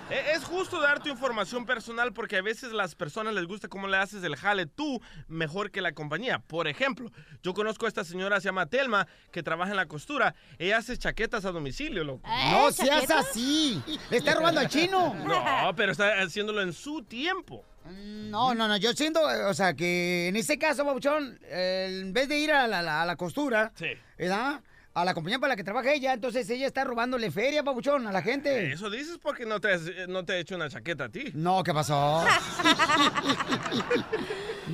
[0.09, 3.87] Eh, Es justo dar tu información personal porque a veces las personas les gusta cómo
[3.87, 6.39] le haces el jale tú mejor que la compañía.
[6.39, 7.11] Por ejemplo,
[7.43, 10.33] yo conozco a esta señora, se llama Telma, que trabaja en la costura.
[10.57, 12.27] Ella hace chaquetas a domicilio, loco.
[12.51, 13.83] no seas así.
[14.09, 15.13] Le está robando al chino.
[15.29, 17.63] No, pero está haciéndolo en su tiempo.
[17.85, 22.13] No, no, no, yo siento, eh, o sea, que en ese caso, Babuchón, eh, en
[22.13, 23.71] vez de ir a la, la- a la costura,
[24.17, 24.61] ¿verdad?
[24.95, 28.11] A la compañía para la que trabaja ella, entonces ella está robándole feria, Babuchón, a
[28.11, 28.73] la gente.
[28.73, 31.25] Eso dices porque no te, has- eh, no te he hecho una chaqueta a ti.
[31.35, 32.25] No, ¿qué pasó?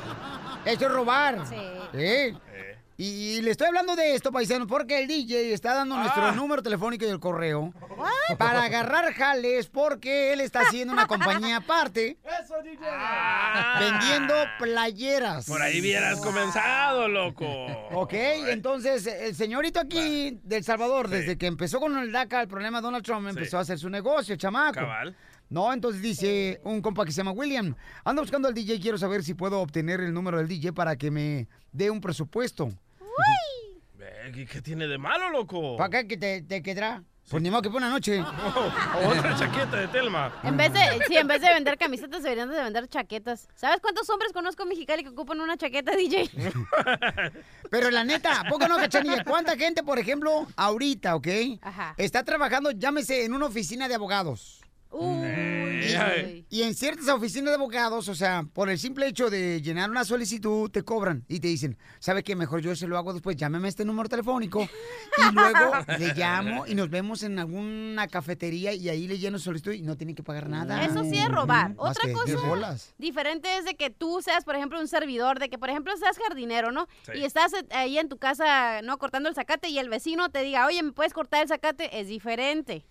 [0.64, 1.46] Eso es robar.
[1.48, 1.57] Sí.
[1.92, 3.05] Y,
[3.37, 7.05] y le estoy hablando de esto, paisano, porque el DJ está dando nuestro número telefónico
[7.05, 7.72] y el correo
[8.38, 12.85] para agarrar jales porque él está haciendo una compañía aparte Eso, DJ.
[13.79, 15.46] vendiendo playeras.
[15.46, 17.46] Por ahí hubieras comenzado, loco.
[17.92, 22.48] Ok, entonces el señorito aquí de El Salvador, desde que empezó con el DACA, el
[22.48, 24.81] problema de Donald Trump, empezó a hacer su negocio, chamaco.
[24.81, 25.14] Cabal.
[25.50, 27.74] No, entonces dice un compa que se llama William.
[28.04, 31.11] Ando buscando al DJ, quiero saber si puedo obtener el número del DJ para que
[31.11, 32.68] me dé un presupuesto.
[33.94, 35.76] Ve, ¿Qué, qué tiene de malo, loco?
[35.76, 37.02] ¿Para qué que te, te quedará?
[37.30, 38.20] Pues ni modo que por una noche.
[39.06, 40.32] Otra chaqueta de Telma.
[40.44, 43.48] En vez de, sí, en vez de vender camisetas, deberían de vender chaquetas.
[43.54, 46.30] ¿Sabes cuántos hombres conozco en Mexicali que ocupan una chaqueta, DJ?
[47.70, 49.24] Pero la neta, ¿a poco no, cachanilla?
[49.24, 51.28] ¿Cuánta gente, por ejemplo, ahorita, ok?
[51.61, 51.94] Ajá.
[51.98, 54.62] Está trabajando, llámese, en una oficina de abogados.
[54.90, 56.46] Ey.
[56.51, 60.05] Y en ciertas oficinas de abogados, o sea, por el simple hecho de llenar una
[60.05, 62.35] solicitud, te cobran y te dicen, ¿sabe qué?
[62.37, 66.66] Mejor yo se lo hago después, llámeme a este número telefónico y luego le llamo
[66.66, 70.22] y nos vemos en alguna cafetería y ahí le lleno solicitud y no tiene que
[70.22, 70.85] pagar nada.
[70.85, 71.74] Eso sí es robar.
[71.77, 75.70] Otra cosa diferente es de que tú seas, por ejemplo, un servidor, de que, por
[75.70, 76.88] ejemplo, seas jardinero, ¿no?
[77.03, 77.18] Sí.
[77.18, 78.98] Y estás eh, ahí en tu casa, ¿no?
[78.98, 82.01] Cortando el zacate y el vecino te diga, oye, ¿me puedes cortar el zacate?
[82.01, 82.87] Es diferente.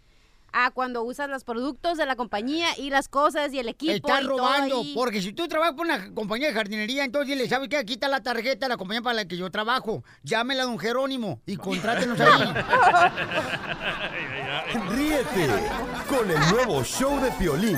[0.54, 3.94] A cuando usas los productos de la compañía y las cosas y el equipo.
[3.94, 4.94] Estás y todo robando, ahí.
[4.96, 7.78] porque si tú trabajas por una compañía de jardinería, entonces dile, ¿sabe qué?
[7.78, 10.04] Aquí está la tarjeta de la compañía para la que yo trabajo.
[10.24, 12.44] Llámela a don Jerónimo y contrátenos ahí.
[14.90, 15.48] Ríete
[16.10, 17.78] con el nuevo show de Piolín.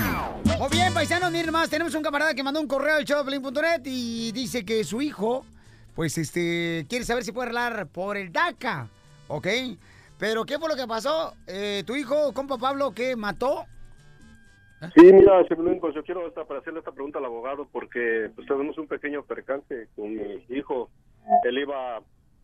[0.58, 4.32] Muy bien, paisanos, miren más, tenemos un camarada que mandó un correo al showdepiolín.net y
[4.32, 5.46] dice que su hijo,
[5.96, 8.90] pues, este, quiere saber si puede arreglar por el DACA,
[9.28, 9.48] ¿ok?
[10.20, 11.34] Pero, ¿qué fue lo que pasó?
[11.48, 13.66] Eh, tu hijo, compa Pablo, que mató?
[14.96, 15.44] Sí, mira,
[15.82, 19.24] pues yo quiero esta, para hacerle esta pregunta al abogado porque pues tenemos un pequeño
[19.24, 20.90] percance con mi hijo.
[21.44, 21.98] Él iba,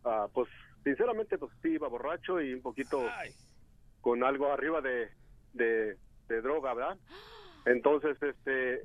[0.04, 0.48] a, pues
[0.84, 3.02] sinceramente, pues sí iba borracho y un poquito
[4.00, 5.10] con algo arriba de,
[5.52, 5.96] de,
[6.28, 6.96] de droga, ¿verdad?
[7.66, 8.82] Entonces, este,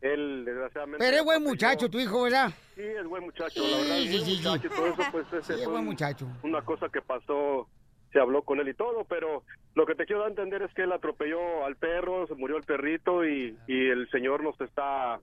[0.00, 0.98] él desgraciadamente...
[1.04, 2.50] Pero es buen muchacho tu hijo, ¿verdad?
[2.74, 4.42] Sí, es buen muchacho, la verdad, es Sí, buen sí, sí.
[4.48, 6.28] muchacho y todo eso, pues ese Sí, es buen un- muchacho.
[6.42, 7.68] una cosa que pasó,
[8.16, 9.42] se habló con él y todo, pero
[9.74, 12.56] lo que te quiero dar a entender es que él atropelló al perro, se murió
[12.56, 15.20] el perrito y, y el señor nos está,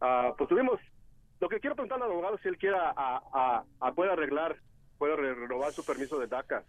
[0.00, 0.80] ah, pues tuvimos,
[1.38, 4.56] lo que quiero preguntarle al abogado es si él quiera, a, a, a- puede arreglar,
[4.98, 6.64] puede re- renovar su permiso de DACA.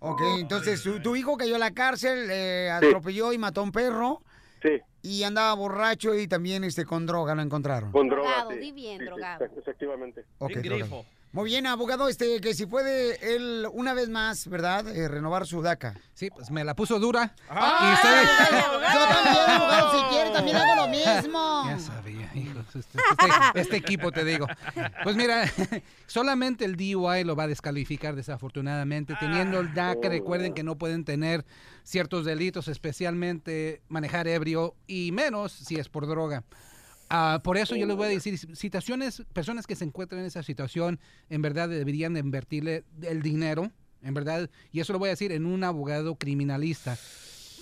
[0.00, 3.72] Ok, entonces tu, tu hijo cayó a la cárcel, eh, atropelló y mató a un
[3.72, 4.20] perro.
[4.60, 4.80] Sí.
[5.00, 7.90] Y andaba borracho y también este con droga lo encontraron.
[7.90, 8.58] Con droga, Drogado, sí.
[8.58, 9.44] di bien, Sí, sí, drogado.
[9.56, 10.24] efectivamente.
[10.38, 11.04] Ok, drogado.
[11.32, 14.86] Muy bien, abogado, este, que si puede él una vez más, ¿verdad?
[14.94, 15.94] Eh, renovar su DACA.
[16.12, 17.34] Sí, pues me la puso dura.
[17.48, 17.88] ¡Ah!
[17.90, 18.52] Y estoy-
[18.92, 21.64] Yo también, abogado, si quiere, también hago lo mismo.
[21.68, 22.66] Ya sabía, hijos.
[22.76, 24.46] Este, este- este equipo, te digo.
[25.04, 25.44] Pues mira,
[26.06, 29.14] solamente el DUI lo va a descalificar desafortunadamente.
[29.18, 31.46] Teniendo el DACA, recuerden que no pueden tener
[31.82, 36.44] ciertos delitos, especialmente manejar ebrio y menos si es por droga.
[37.14, 40.42] Ah, por eso yo les voy a decir, situaciones, personas que se encuentran en esa
[40.42, 40.98] situación,
[41.28, 43.70] en verdad deberían de invertirle el dinero,
[44.02, 46.96] en verdad, y eso lo voy a decir en un abogado criminalista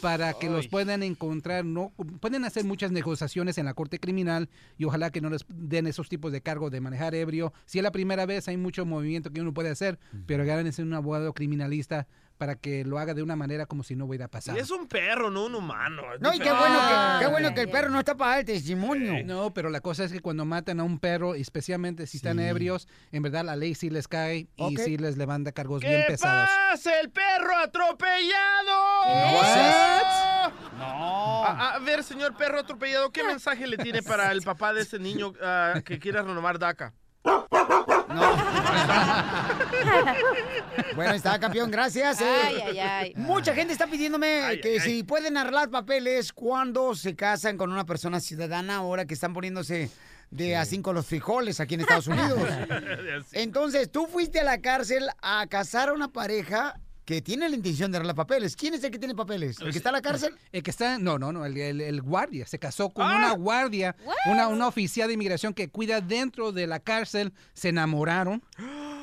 [0.00, 4.84] para que los puedan encontrar, no pueden hacer muchas negociaciones en la corte criminal y
[4.84, 7.52] ojalá que no les den esos tipos de cargos de manejar ebrio.
[7.66, 10.94] Si es la primera vez hay mucho movimiento que uno puede hacer, pero agárrense un
[10.94, 12.06] abogado criminalista
[12.40, 14.56] para que lo haga de una manera como si no hubiera pasado.
[14.56, 16.14] Y es un perro, no un humano.
[16.14, 18.44] es No, y qué bueno, que, qué bueno que el perro no está para dar
[18.46, 19.22] testimonio.
[19.26, 22.44] No, pero la cosa es que cuando matan a un perro, especialmente si están Sí.
[22.44, 26.12] ebrios, en verdad la ley sí les cae y sí les levanta cargos bien ¿Qué
[26.12, 26.48] pesados.
[26.70, 28.80] pasa, el perro atropellado?
[30.78, 31.44] No.
[31.44, 34.98] A, a ver, señor perro atropellado, ¿qué mensaje le tiene para el papá de ese
[34.98, 36.94] niño ah, que quiera renovar DACA?
[40.94, 42.20] Bueno, está campeón, gracias.
[42.20, 42.24] eh.
[42.44, 43.12] Ay, ay, ay.
[43.16, 47.72] Mucha gente está pidiéndome Ay, que ay, si pueden arreglar papeles cuando se casan con
[47.72, 49.90] una persona ciudadana ahora que están poniéndose
[50.30, 52.40] de a cinco los frijoles aquí en Estados Unidos.
[53.32, 56.78] Entonces, tú fuiste a la cárcel a casar a una pareja
[57.10, 58.54] que tiene la intención de arreglar papeles.
[58.54, 59.58] ¿Quién es el que tiene papeles?
[59.60, 60.34] ¿El que está en la cárcel?
[60.52, 63.16] El que está, no, no, no, el, el- el guardia se casó con Ah.
[63.16, 63.96] una guardia,
[64.26, 68.42] una, una oficial de inmigración que cuida dentro de la cárcel, se enamoraron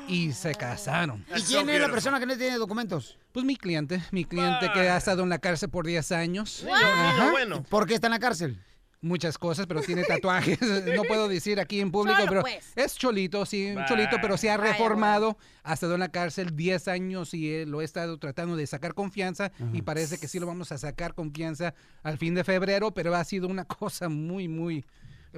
[0.08, 1.24] y se casaron.
[1.36, 3.18] ¿Y quién es la persona que no tiene documentos?
[3.32, 6.64] Pues mi cliente, mi cliente que ha estado en la cárcel por 10 años.
[6.72, 7.30] Ajá.
[7.30, 7.62] bueno.
[7.64, 8.58] ¿Por qué está en la cárcel?
[9.00, 10.58] Muchas cosas, pero tiene tatuajes.
[10.60, 12.72] No puedo decir aquí en público, Cholo, pero pues.
[12.74, 15.38] es cholito, sí, un cholito, pero se ha reformado.
[15.62, 18.94] Ha estado en la cárcel 10 años y eh, lo he estado tratando de sacar
[18.94, 23.14] confianza y parece que sí lo vamos a sacar confianza al fin de febrero, pero
[23.14, 24.84] ha sido una cosa muy, muy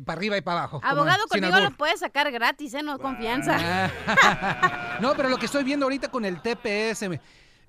[0.05, 0.81] para arriba y para abajo.
[0.83, 2.83] Abogado, conmigo lo puedes sacar gratis, ¿eh?
[2.83, 3.59] No confianza.
[4.07, 4.99] Ah.
[5.03, 7.21] no, pero lo que estoy viendo ahorita con el TPS, me-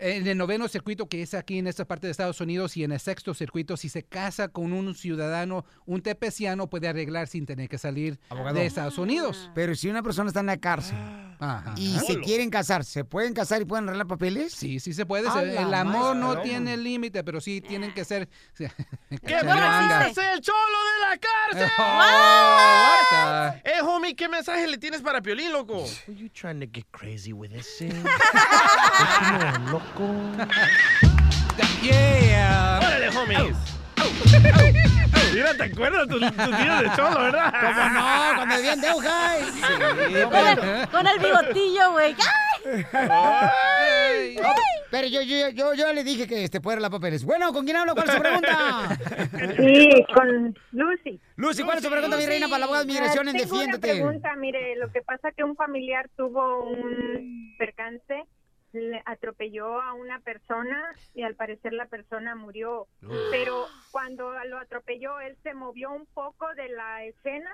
[0.02, 2.92] en el noveno circuito que es aquí en esta parte de Estados Unidos y en
[2.92, 7.70] el sexto circuito, si se casa con un ciudadano, un tepeciano puede arreglar sin tener
[7.70, 8.58] que salir Abogado.
[8.58, 9.52] de Estados Unidos.
[9.54, 10.98] Pero si una persona está en la cárcel
[11.44, 11.74] Ajá.
[11.76, 14.54] y se quieren casar, ¿se pueden casar y pueden arreglar papeles?
[14.54, 15.30] Sí, sí se puede.
[15.32, 18.30] Se- el amor no tiene límite, pero sí tienen que ser.
[18.60, 21.72] ¡Que pase el cholo de la cárcel!
[21.80, 21.98] Oh,
[23.18, 25.84] what Eh, homie, ¿qué mensaje le tienes para Piolín, loco?
[26.08, 27.92] Are you trying to get crazy with this thing?
[29.72, 30.14] loco.
[31.84, 32.80] Yeah.
[32.82, 33.56] ¡Órale, homies!
[35.34, 37.54] Mira, ¿te acuerdas tus tu días de cholo, verdad?
[37.62, 38.36] ¿Cómo no?
[38.36, 39.42] Cuando vivían de Ojai.
[40.30, 42.16] Con el, con el bigotillo, güey.
[42.94, 44.36] ¡Ay!
[44.42, 44.50] No,
[44.92, 47.24] pero yo, yo, yo, yo le dije que este puede arreglar papeles.
[47.24, 47.94] Bueno, ¿con quién hablo?
[47.96, 48.98] ¿Cuál es su pregunta?
[49.58, 51.20] Sí, con Lucy.
[51.38, 53.56] Lucy, ¿cuál es su pregunta, mi reina, para la abogada de migración en Ah, tengo
[53.56, 53.94] una Defiéndete?
[54.02, 58.26] pregunta, mire, lo que pasa que un familiar tuvo un percance,
[58.74, 62.88] le atropelló a una persona y al parecer la persona murió.
[63.32, 67.52] Pero cuando lo atropelló, él se movió un poco de la escena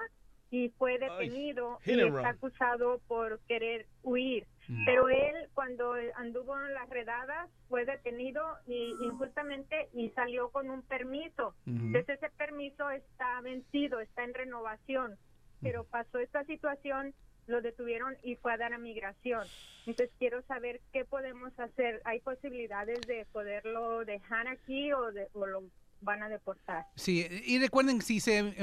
[0.49, 4.47] y fue detenido y está acusado por querer huir.
[4.67, 4.85] Mm.
[4.85, 10.83] Pero él cuando anduvo en las redadas fue detenido y injustamente y salió con un
[10.83, 11.53] permiso.
[11.65, 11.87] Ujú.
[11.87, 15.17] Entonces ese permiso está vencido, está en renovación.
[15.61, 17.13] Pero pasó esta situación,
[17.47, 19.47] lo detuvieron y fue a dar a migración.
[19.87, 22.01] Entonces quiero saber qué podemos hacer.
[22.05, 25.63] ¿Hay posibilidades de poderlo dejar aquí o, de, o lo
[26.01, 26.85] van a deportar?
[26.95, 28.53] Sí, y recuerden, si se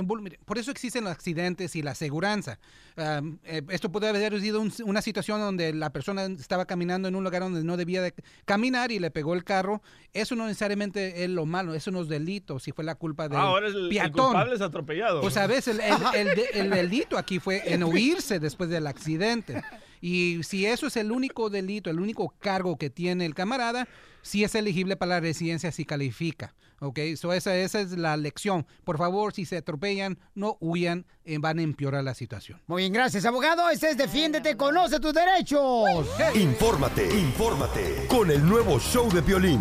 [0.44, 2.60] por eso existen los accidentes y la aseguranza.
[2.96, 7.16] Am, eh, esto puede haber sido un- una situación donde la persona estaba caminando en
[7.16, 9.82] un lugar donde no debía de caminar y le pegó el carro.
[10.12, 13.38] Eso no necesariamente es lo malo, eso no es delito, si fue la culpa del
[13.38, 15.22] Ah, ahora es el, el culpable es atropellado.
[15.22, 18.86] Pues a veces el, el- el de- el delito aquí fue en huirse después del
[18.86, 19.60] accidente.
[20.06, 23.88] Y si eso es el único delito, el único cargo que tiene el camarada,
[24.20, 26.54] sí es elegible para la residencia si califica.
[26.80, 26.98] ¿Ok?
[27.16, 28.66] So esa, esa es la lección.
[28.84, 32.60] Por favor, si se atropellan, no huyan, eh, van a empeorar la situación.
[32.66, 33.70] Muy bien, gracias, abogado.
[33.70, 36.06] Este es Defiéndete, conoce tus derechos.
[36.34, 39.60] Infórmate, infórmate con el nuevo show de violín.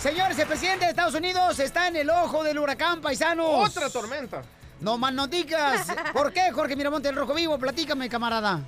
[0.00, 3.68] Señores, el presidente de Estados Unidos está en el ojo del huracán, paisanos.
[3.68, 4.42] Otra tormenta.
[4.80, 5.86] No más no digas.
[6.12, 7.58] ¿Por qué, Jorge Miramonte, el rojo vivo?
[7.58, 8.60] Platícame, camarada.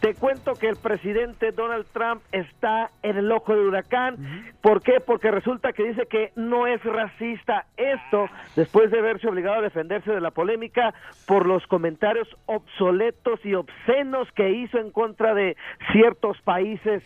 [0.00, 4.16] Te cuento que el presidente Donald Trump está en el ojo del huracán.
[4.62, 4.98] ¿Por qué?
[5.00, 7.66] Porque resulta que dice que no es racista.
[7.76, 10.94] Esto después de verse obligado a defenderse de la polémica
[11.26, 15.56] por los comentarios obsoletos y obscenos que hizo en contra de
[15.92, 17.02] ciertos países.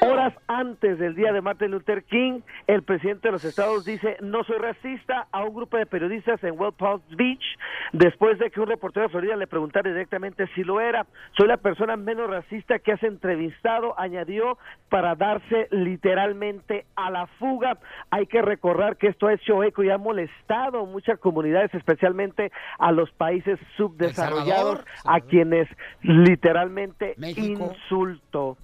[0.00, 4.44] Horas antes del día de Martin Luther King, el presidente de los Estados dice no
[4.44, 7.44] soy racista a un grupo de periodistas en West Palm Beach
[7.92, 11.04] después de que un reportero de Florida le preguntara directamente si lo era.
[11.36, 17.78] Soy la persona menos racista que has entrevistado, añadió, para darse literalmente a la fuga.
[18.10, 22.52] Hay que recordar que esto ha hecho eco y ha molestado a muchas comunidades, especialmente
[22.78, 25.68] a los países subdesarrollados, a quienes
[26.02, 28.56] literalmente insultó.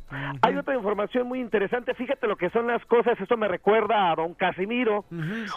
[0.43, 4.15] Hay otra información muy interesante, fíjate lo que son las cosas, esto me recuerda a
[4.15, 5.05] don Casimiro.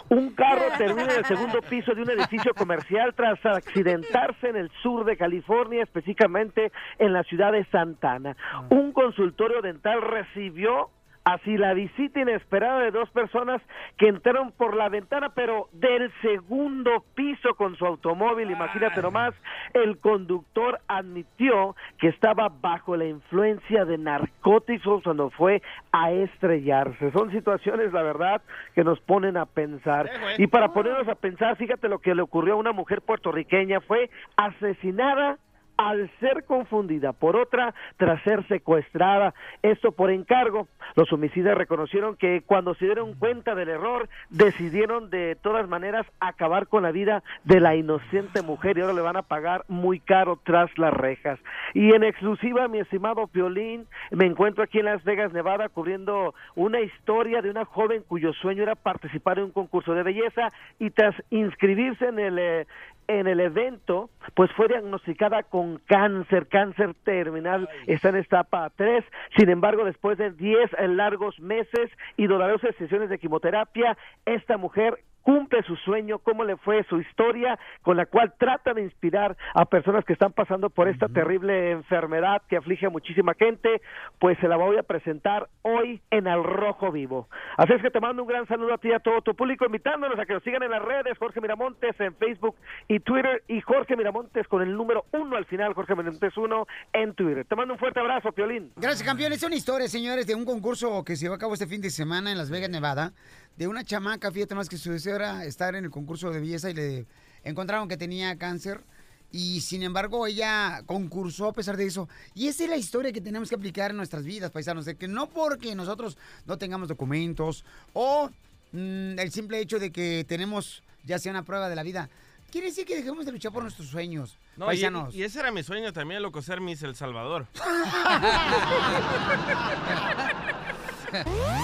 [0.08, 4.70] Un carro termina en el segundo piso de un edificio comercial tras accidentarse en el
[4.82, 7.64] sur de California, específicamente en la ciudad de
[7.98, 8.36] Santana.
[8.70, 10.90] Un consultorio dental recibió
[11.24, 13.60] así la visita inesperada de dos personas
[13.98, 18.50] que entraron por la ventana, pero del segundo piso con su automóvil.
[18.50, 19.34] Imagínate nomás,
[19.74, 25.60] el conductor admitió que estaba bajo la influencia de narcóticos cuando fue
[25.92, 27.10] a estrellarse.
[27.12, 28.40] Son situaciones, la verdad,
[28.74, 30.08] que nos ponen a pensar.
[30.38, 34.08] Y para ponernos a pensar, fíjate lo que le ocurrió a una mujer puertorriqueña, fue
[34.36, 35.36] asesinada
[35.78, 40.66] al ser confundida por otra tras ser secuestrada, esto por encargo.
[40.96, 46.66] Los homicidas reconocieron que cuando se dieron cuenta del error, decidieron de todas maneras acabar
[46.66, 50.38] con la vida de la inocente mujer y ahora le van a pagar muy caro
[50.42, 51.38] tras las rejas.
[51.74, 56.80] Y en exclusiva, mi estimado Piolín, me encuentro aquí en Las Vegas, Nevada, cubriendo una
[56.80, 60.48] historia de una joven cuyo sueño era participar en un concurso de belleza
[60.80, 62.66] y tras inscribirse en el, eh,
[63.08, 69.04] en el evento, pues fue diagnosticada con cáncer, cáncer terminal, está en etapa 3,
[69.36, 75.62] sin embargo, después de 10 largos meses y dolorosas sesiones de quimioterapia, esta mujer cumple
[75.64, 80.04] su sueño, cómo le fue su historia, con la cual trata de inspirar a personas
[80.04, 83.80] que están pasando por esta terrible enfermedad que aflige a muchísima gente,
[84.18, 87.28] pues se la voy a presentar hoy en Al Rojo Vivo.
[87.56, 89.66] Así es que te mando un gran saludo a ti y a todo tu público,
[89.66, 92.56] invitándonos a que nos sigan en las redes, Jorge Miramontes en Facebook
[92.88, 97.14] y Twitter, y Jorge Miramontes con el número uno al final, Jorge Miramontes uno en
[97.14, 97.44] Twitter.
[97.44, 98.72] Te mando un fuerte abrazo, Piolín.
[98.76, 99.38] Gracias, campeones.
[99.38, 101.90] Es una historia, señores, de un concurso que se llevó a cabo este fin de
[101.90, 103.12] semana en Las Vegas, Nevada,
[103.58, 106.70] de una chamaca, fíjate más que su deseo era estar en el concurso de belleza
[106.70, 107.06] y le
[107.42, 108.84] encontraron que tenía cáncer.
[109.32, 112.08] Y sin embargo, ella concursó a pesar de eso.
[112.34, 114.84] Y esa es la historia que tenemos que aplicar en nuestras vidas, paisanos.
[114.84, 118.30] De que no porque nosotros no tengamos documentos o
[118.72, 122.08] mm, el simple hecho de que tenemos ya sea una prueba de la vida,
[122.52, 124.38] quiere decir que dejemos de luchar por nuestros sueños.
[124.56, 125.12] No, y, paisanos.
[125.14, 127.48] y ese era mi sueño también, loco, ser Miss El Salvador.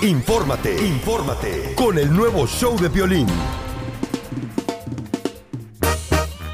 [0.03, 3.27] Infórmate, infórmate con el nuevo show de violín.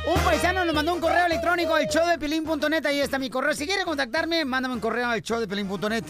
[0.06, 2.84] Un paisano nos mandó un correo electrónico al showdepelín.net.
[2.86, 3.54] Ahí está mi correo.
[3.54, 6.04] Si quiere contactarme, mándame un correo al showdepelín.net.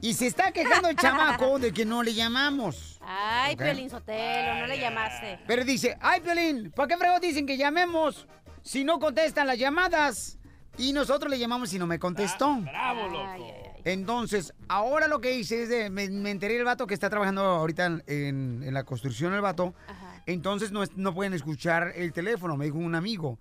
[0.00, 2.98] Y se está quejando el chamaco de que no le llamamos.
[3.00, 3.62] Ay, Ok.
[3.62, 5.40] Piolín Sotelo, no le llamaste.
[5.46, 8.26] Pero dice, ay, Piolín, ¿para qué fregos dicen que llamemos
[8.62, 10.38] si no contestan las llamadas?
[10.78, 12.54] Y nosotros le llamamos si no me contestó.
[12.60, 13.65] Bravo, loco.
[13.86, 17.42] Entonces, ahora lo que hice es de, me, me enteré del vato que está trabajando
[17.42, 19.74] ahorita en, en- en la construcción el vato.
[20.26, 23.38] Entonces no, es- no pueden escuchar el teléfono, me dijo un amigo.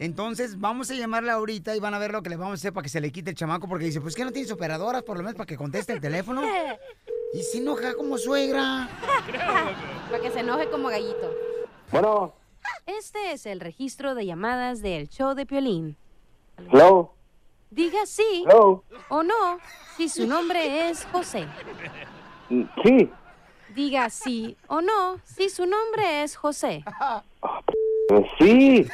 [0.00, 2.72] Entonces vamos a llamarle ahorita y van a ver lo que le vamos a hacer
[2.72, 5.16] para que se le quite el chamaco porque dice, pues que no tienes operadoras por
[5.16, 6.42] lo menos para que conteste el teléfono.
[7.32, 8.88] Y se enoja como suegra.
[10.08, 11.32] Para que se enoje como gallito.
[11.90, 12.32] Bueno,
[12.86, 15.96] Este es el registro de llamadas del show de Piolín.
[16.70, 17.12] hello,
[17.74, 18.84] Diga sí hello.
[19.08, 19.58] o no
[19.96, 21.46] si su nombre es José.
[22.48, 23.10] Mm, Sí,
[23.74, 26.84] Diga sí o no si su nombre es José.
[28.08, 28.86] pues sí.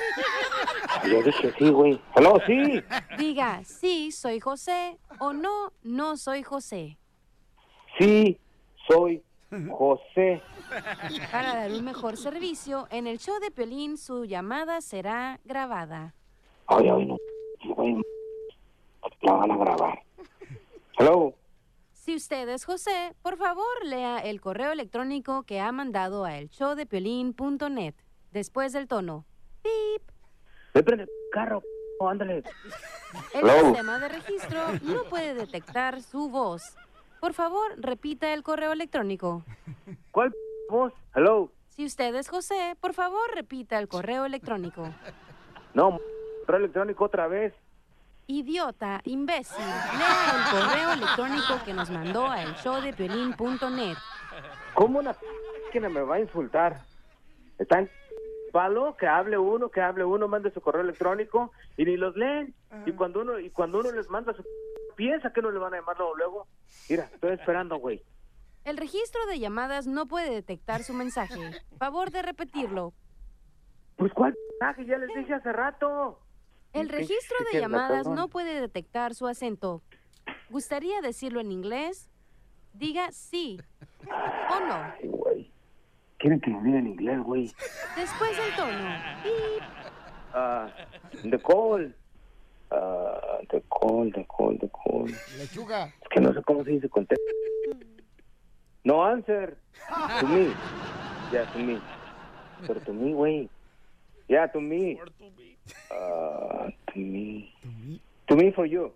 [1.11, 2.01] Yo dije sí, güey.
[2.16, 2.83] Hello, sí.
[3.18, 6.97] Diga sí, soy José o no, no soy José.
[7.99, 8.39] Sí,
[8.89, 9.22] soy
[9.76, 10.41] José.
[11.31, 16.14] Para dar un mejor servicio, en el show de Piolín su llamada será grabada.
[16.66, 17.16] Ay, ay, no.
[19.23, 20.03] La van a grabar.
[20.99, 21.35] Hello.
[21.93, 27.95] Si usted es José, por favor lea el correo electrónico que ha mandado a elshowdepiolín.net
[28.33, 29.25] después del tono.
[29.63, 30.03] Pip.
[30.75, 31.63] Me prende el carro,
[32.01, 32.43] ándale.
[33.35, 33.61] El Hello.
[33.67, 36.63] sistema de registro no puede detectar su voz.
[37.21, 39.45] Por favor, repita el correo electrónico.
[40.11, 40.35] ¿Cuál
[40.71, 40.93] voz?
[41.15, 41.53] Hello.
[41.69, 44.89] Si usted es José, por favor, repita el correo electrónico.
[45.75, 45.99] No,
[46.47, 47.53] correo electrónico otra vez.
[48.31, 53.97] Idiota, imbécil, lea el correo electrónico que nos mandó a elshowdepiolín.net.
[54.74, 55.16] ¿Cómo una
[55.64, 56.81] máquina me va a insultar?
[57.59, 57.91] ¿Está en
[58.53, 58.97] palo?
[58.97, 62.55] Que hable uno, que hable uno, mande su correo electrónico y ni los leen.
[62.87, 64.45] Y cuando uno y cuando uno les manda su
[64.95, 66.47] piensa que no le van a llamar luego, luego.
[66.89, 68.01] Mira, estoy esperando, güey.
[68.64, 71.41] El registro de llamadas no puede detectar su mensaje.
[71.78, 72.93] Favor de repetirlo.
[73.97, 76.20] Pues cuál mensaje, ya les dije hace rato.
[76.73, 79.83] El ¿Qué- registro de llamadas no puede detectar su acento.
[80.51, 82.09] ¿Gustaría decirlo en inglés?
[82.73, 83.59] Diga sí
[84.07, 84.75] o no.
[84.75, 85.53] Ay, güey.
[86.18, 87.53] Quieren que me diga en inglés, güey.
[87.97, 88.89] Después del tono.
[90.33, 90.68] Ah,
[91.23, 91.95] the call.
[92.71, 95.07] Ah, the call, the call, the call.
[95.39, 95.87] Lechuga.
[95.87, 97.25] Es que no sé cómo se dice contesta.
[98.85, 99.57] No answer.
[100.21, 100.53] To me.
[101.33, 101.81] Yeah, to me.
[102.66, 103.51] Pero to me, güey.
[104.29, 104.99] Yeah, to me.
[105.91, 107.53] Ah, to me.
[108.27, 108.93] To me for you.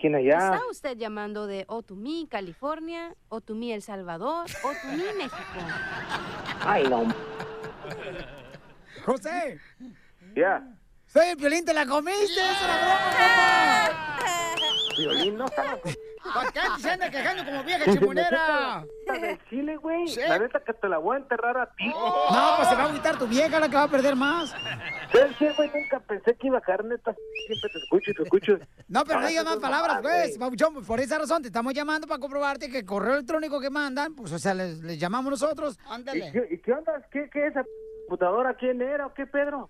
[0.00, 0.54] ¿Quién allá?
[0.54, 5.60] ¿Está usted llamando de Otumí, California, Otumí, El Salvador, Otumí, México?
[6.60, 7.04] Ay, no.
[9.04, 9.60] José,
[10.34, 10.62] Ya.
[11.06, 12.20] soy el violín, te la comiste.
[12.40, 13.90] Es una broma,
[14.98, 15.78] Violín, no estaba.
[16.34, 18.84] ¿Para qué se anda quejando como vieja chimunera?
[19.12, 20.06] de Chile, güey.
[20.08, 20.20] Sí.
[20.26, 21.86] La neta que te la voy a enterrar a ti.
[21.88, 24.50] No, pues se va a gritar tu vieja la que va a perder más.
[25.12, 25.70] ¿Sabes qué, güey?
[25.74, 27.14] Nunca pensé que iba a caer neta.
[27.46, 28.58] Siempre te escucho y te escucho.
[28.88, 30.38] No, pero no digas más palabras, pues, güey.
[30.38, 30.84] Pabuchón.
[30.84, 34.32] Por esa razón te estamos llamando para comprobarte que el correo electrónico que mandan, pues,
[34.32, 35.78] o sea, les, les llamamos nosotros.
[35.88, 36.32] ¿Y Ándale.
[36.32, 36.92] qué, y qué onda?
[37.10, 37.64] ¿Qué, ¿Qué es esa
[38.08, 38.54] computadora?
[38.54, 39.68] ¿Quién era o qué, Pedro?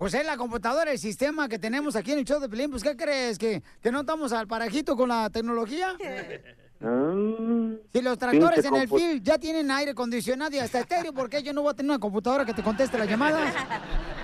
[0.00, 2.70] Pues es la computadora, el sistema que tenemos aquí en el show de Pelín.
[2.70, 3.36] Pues, ¿qué crees?
[3.36, 5.94] ¿Que, que no estamos al parajito con la tecnología?
[7.92, 11.42] Si los tractores en el field ya tienen aire acondicionado y hasta estéreo, ¿por qué
[11.42, 13.52] yo no voy a tener una computadora que te conteste las llamadas?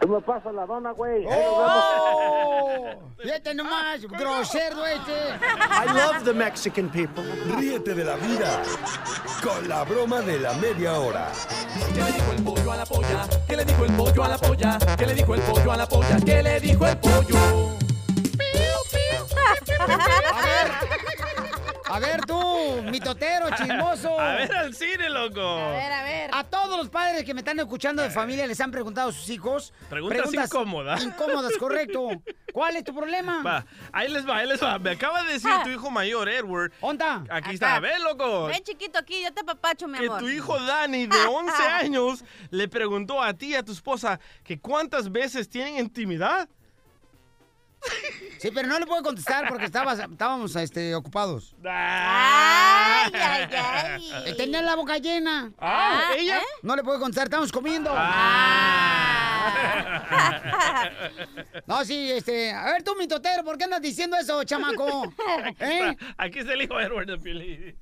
[0.00, 1.26] Tú me pasas la dona, güey.
[1.28, 2.90] ¡Oh!
[3.18, 5.12] Fíjate nomás, grosero este.
[5.12, 7.22] I love the Mexican people.
[7.58, 8.62] Ríete de la vida
[9.42, 11.28] con la broma de la media hora.
[11.94, 13.28] ¿Qué le dijo el pollo a la polla?
[13.46, 14.78] ¿Qué le dijo el pollo a la polla?
[14.96, 16.16] ¿Qué le dijo el pollo a la polla?
[16.24, 17.36] ¿Qué le dijo el pollo?
[19.80, 21.09] A ver,
[21.90, 24.18] a ver tú, mi mitotero, chismoso.
[24.18, 25.40] A ver al cine, loco.
[25.40, 26.30] A ver, a ver.
[26.32, 29.28] A todos los padres que me están escuchando de familia les han preguntado a sus
[29.30, 29.72] hijos.
[29.88, 31.02] Preguntas incómodas.
[31.02, 32.08] Incómodas, correcto.
[32.52, 33.42] ¿Cuál es tu problema?
[33.42, 34.78] Va, ahí les va, ahí les va.
[34.78, 35.62] Me acaba de decir Ah.
[35.64, 36.72] tu hijo mayor, Edward.
[36.80, 37.24] ¿Onda?
[37.30, 38.46] Aquí está, a ver, loco.
[38.46, 40.18] Ven, chiquito, aquí, yo te papacho, mi Que amor.
[40.20, 44.58] tu hijo Dani, de 11 años, le preguntó a ti y a tu esposa que
[44.60, 46.48] cuántas veces tienen intimidad.
[48.38, 51.54] Sí, pero no le puedo contestar porque estaba- estábamos este, ocupados.
[51.64, 54.12] Ay, ay, ay.
[54.26, 55.52] Eh, Tenía la boca llena.
[55.58, 56.38] Ah, ¿ella?
[56.38, 56.42] ¿eh?
[56.62, 57.90] No le puedo contestar, estamos comiendo.
[61.66, 62.52] No, sí, este.
[62.52, 65.12] A ver, tú, mitotero, ¿por qué andas diciendo eso, chamaco?
[65.44, 65.90] Aquí, ¿Eh?
[65.90, 67.76] está, aquí está el hijo de Edward de Piolín.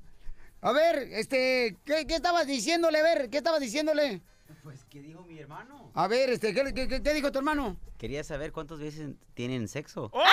[0.61, 2.99] A ver, este, ¿qué, qué estabas diciéndole?
[2.99, 4.21] A ver, ¿qué estabas diciéndole?
[4.63, 5.91] Pues, ¿qué dijo mi hermano?
[5.93, 7.77] A ver, este, ¿qué, qué- dijo tu hermano?
[7.97, 10.09] Quería saber cuántas veces tienen sexo.
[10.13, 10.21] ¡Oh!
[10.21, 10.27] Ay,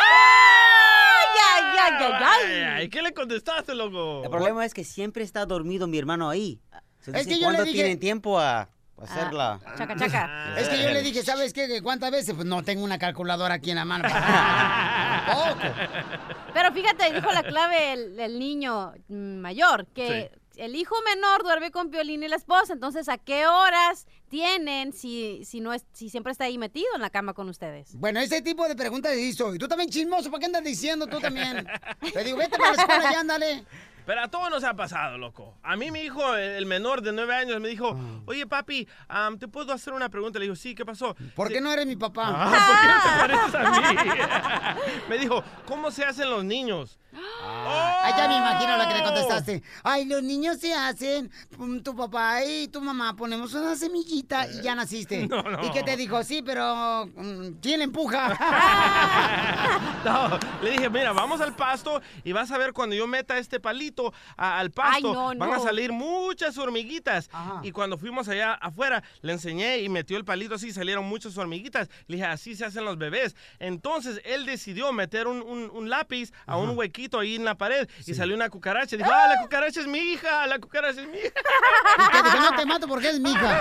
[1.54, 4.24] ay, ay, ay, Ay, ¿Qué le contestaste, loco?
[4.24, 6.60] El problema es que siempre está dormido mi hermano ahí.
[7.00, 8.68] Se Es dice, que yo le ¿Cuándo dije- tienen tiempo a
[9.00, 9.60] hacerla?
[9.76, 10.54] Chaca, chaca.
[10.58, 11.80] Es que yo le dije, ¿sabes qué?
[11.82, 12.34] ¿Cuántas veces?
[12.34, 14.08] Pues no tengo una calculadora aquí en la mano.
[16.54, 21.70] Pero fíjate, dijo la clave el, el niño mm, mayor, que el hijo menor duerme
[21.70, 26.08] con Piolín y la esposa, entonces ¿a qué horas tienen si, si, no es, si
[26.10, 27.94] siempre está ahí metido en la cama con ustedes?
[27.94, 29.54] Bueno, ese tipo de preguntas hizo.
[29.54, 31.66] Y tú también chismoso, ¿para qué andas diciendo tú también?
[32.12, 33.64] Te digo, vete para la escuela ya, ándale.
[34.06, 35.58] Pero a todos nos ha pasado, loco.
[35.64, 38.20] A mí mi hijo, el menor de nueve años, me dijo, Ah.
[38.26, 40.38] oye, papi, am, ¿te puedo hacer una pregunta?
[40.38, 41.16] Le digo, sí, ¿qué pasó?
[41.34, 42.24] ¿Por qué no eres mi papá?
[42.28, 44.80] Ah, ¿por qué no te pareces a mí?
[45.08, 46.98] me dijo, ¿cómo se hacen los niños?
[47.42, 49.62] Ay, ya me imagino la que le contestaste.
[49.82, 54.60] Ay, los niños se hacen, mm, tu papá y tu mamá ponemos una semillita y
[54.62, 55.26] ya naciste.
[55.36, 55.64] No, no.
[55.66, 56.22] ¿Y qué te dijo?
[56.22, 58.36] Sí, pero mm, ¿quién le empuja?
[60.04, 63.58] No, le dije, mira, vamos al pasto y vas a ver cuando yo meta este
[63.58, 63.95] palito
[64.36, 67.28] a- al pasto, Ay, no, van a salir muchas hormiguitas.
[67.62, 71.88] Y cuando fuimos allá afuera, le enseñé y metió el palito así, salieron muchas hormiguitas.
[72.06, 73.34] Le dije, así se hacen los bebés.
[73.58, 77.88] Entonces él decidió meter un, un- un lápiz a un huequito ahí en la pared
[78.06, 78.96] y salió una cucaracha.
[78.96, 81.32] Dijo, ah, la cucaracha es mi hija, la cucaracha es mi hija.
[82.36, 83.60] Y no te mato porque es mi hija.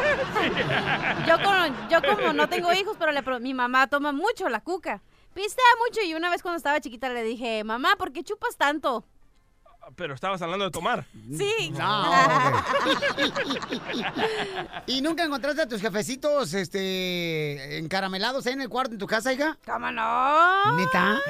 [1.27, 4.59] Yo como, yo como no tengo hijos, pero le pro- mi mamá toma mucho la
[4.61, 5.01] cuca.
[5.33, 9.05] Pistea mucho y una vez cuando estaba chiquita le dije, mamá, ¿por qué chupas tanto?
[9.95, 11.05] Pero estabas hablando de tomar.
[11.38, 11.73] Sí.
[14.88, 19.31] ¿Y nunca encontraste a tus jefecitos este, encaramelados ahí en el cuarto en tu casa,
[19.31, 19.57] hija?
[19.65, 20.77] ¿Cómo no?
[20.77, 21.21] ¿Neta?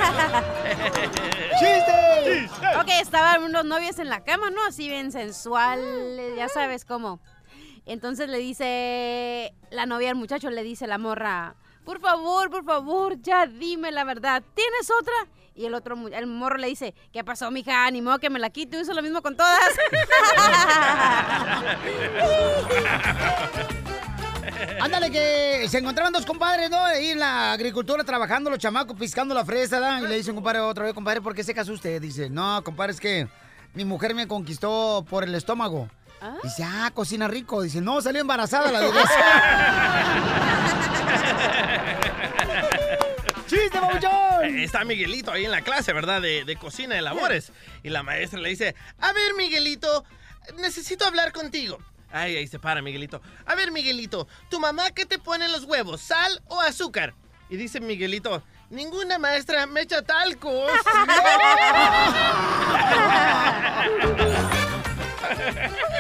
[1.60, 2.50] ¡Chiste!
[2.80, 4.64] Ok, estaban unos novios en la cama, ¿no?
[4.66, 5.80] Así bien sensual,
[6.36, 7.22] ya sabes cómo.
[7.86, 13.22] Entonces le dice la novia al muchacho, le dice la morra, por favor, por favor,
[13.22, 15.14] ya dime la verdad, ¿tienes otra?
[15.56, 17.90] Y el otro, el morro le dice, ¿qué pasó, mija?
[17.92, 19.70] Ni modo que me la quito, hizo lo mismo con todas.
[24.82, 26.84] Ándale, que se encontraban dos compadres, ¿no?
[26.84, 30.02] Ahí en la agricultura trabajando, los chamacos piscando la fresa, ¿da?
[30.02, 32.02] Y le dice un compadre otra vez, compadre, ¿por qué se casó usted?
[32.02, 33.28] Dice, no, compadre, es que
[33.74, 35.90] mi mujer me conquistó por el estómago.
[36.42, 37.62] Dice, ah, cocina rico.
[37.62, 38.80] Dice, no, salió embarazada la
[43.48, 44.46] ¡Chiste, babuchón!
[44.46, 46.22] Eh, Está Miguelito ahí en la clase, ¿verdad?
[46.22, 47.52] De, de cocina, de labores.
[47.84, 50.06] Y la maestra le dice, a ver, Miguelito,
[50.58, 51.78] necesito hablar contigo.
[52.14, 53.20] Ay, ahí se para Miguelito.
[53.44, 56.00] A ver, Miguelito, ¿tu mamá qué te pone en los huevos?
[56.00, 57.16] ¿Sal o azúcar?
[57.50, 60.72] Y dice Miguelito, ninguna maestra me echa talcos.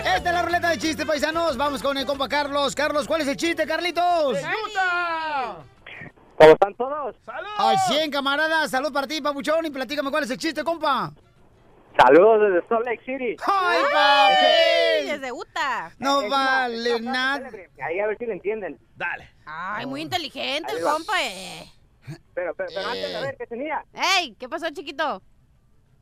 [0.06, 1.58] Esta es la ruleta de chistes, paisanos.
[1.58, 2.76] Vamos con el compa Carlos.
[2.76, 4.38] Carlos, ¿cuál es el chiste, Carlitos?
[6.38, 7.16] ¿Cómo están todos?
[7.58, 8.68] Al 100, camarada.
[8.68, 9.66] Salud para ti, papuchón.
[9.66, 11.12] Y platícame cuál es el chiste, compa.
[11.98, 13.38] Saludos desde Salt Lake City.
[13.46, 15.12] ¡Ay, papi!
[15.12, 15.92] desde Utah.
[16.00, 17.50] No Es vale una nada.
[17.84, 18.80] Ahí a ver si lo entienden.
[18.96, 19.30] Dale.
[19.46, 20.94] Ay, muy inteligente Ahí el va.
[20.94, 21.72] compa, eh.
[22.34, 23.86] Pero, pero, pero antes de ver qué tenía.
[23.94, 25.22] Ey, ¿qué pasó, chiquito?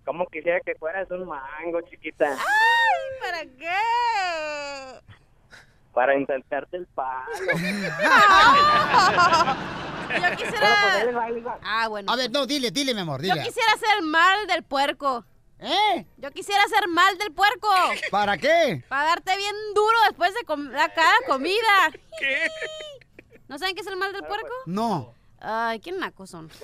[0.05, 2.31] Como quisiera que fueras un mango, chiquita.
[2.31, 5.01] Ay, ¿para qué?
[5.93, 7.29] Para intentarte el palo.
[10.11, 10.59] Yo quisiera...
[10.59, 11.59] Bueno, pues ahí les va, ahí les va.
[11.63, 12.11] Ah, bueno.
[12.11, 15.25] A ver, no, dile, dile, mi amor, Yo quisiera ser mal del puerco.
[15.63, 16.05] ¿Eh?
[16.17, 17.67] Yo quisiera ser mal del puerco.
[18.09, 18.83] ¿Para qué?
[18.89, 21.91] Para darte bien duro después de com- la cada comida.
[22.19, 22.47] ¿Qué?
[23.47, 24.49] ¿No saben qué es el mal del puerco?
[24.65, 25.13] No.
[25.39, 26.49] Ay, qué nacos son.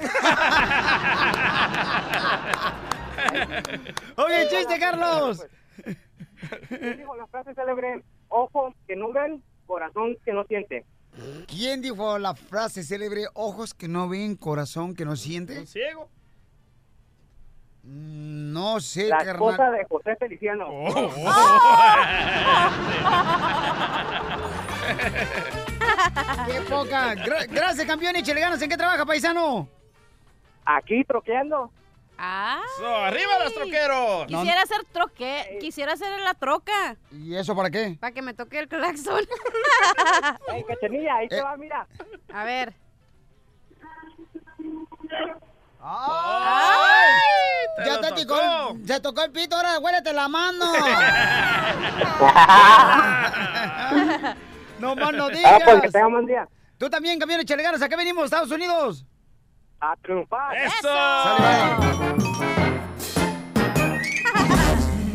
[4.18, 5.46] Oye, chiste, Carlos.
[6.70, 8.04] ¿Quién dijo la frase célebre?
[8.30, 10.86] Ojo que no ven, corazón que no siente.
[11.48, 15.60] ¿Quién dijo la frase célebre, ojos que no ven, corazón que no siente?
[15.60, 16.10] ¿Un ciego?
[17.90, 19.36] No sé, La carnal.
[19.36, 20.68] esposa de José Feliciano.
[26.48, 27.14] ¡Qué poca!
[27.16, 28.16] Gra- gracias, campeón.
[28.16, 28.62] Échale ganas.
[28.62, 29.68] ¿En qué trabaja, paisano?
[30.66, 31.72] Aquí troqueando.
[32.18, 32.62] Ah.
[32.78, 34.26] So, ¡Arriba los troqueros!
[34.26, 36.96] Quisiera ser troque, quisiera ser en la troca.
[37.12, 37.96] ¿Y eso para qué?
[38.00, 39.22] Para que me toque el claxon.
[40.54, 41.42] Ey, cachanilla, ahí te Eh.
[41.44, 41.88] va, mira.
[42.34, 42.74] A ver.
[48.98, 50.66] Tocó, el- se tocó el pito, ahora huélete la mano.
[54.80, 56.12] no más no Ah, pues que digas.
[56.12, 56.48] buen día.
[56.78, 57.82] Tú también, campeón, échale ganas.
[57.82, 59.06] ¿A qué venimos, Estados Unidos?
[59.80, 60.56] A triunfar.
[60.58, 60.90] ¡Eso!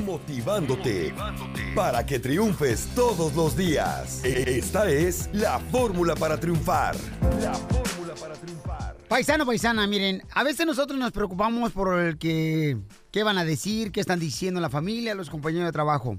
[0.04, 1.14] Motivándote
[1.74, 4.22] para que triunfes todos los días.
[4.24, 6.94] Esta es la fórmula para triunfar.
[7.40, 8.94] La fórmula para triunfar.
[9.08, 12.76] Paisano, paisana, miren, a veces nosotros nos preocupamos por el que,
[13.12, 16.18] qué van a decir, qué están diciendo la familia, los compañeros de trabajo.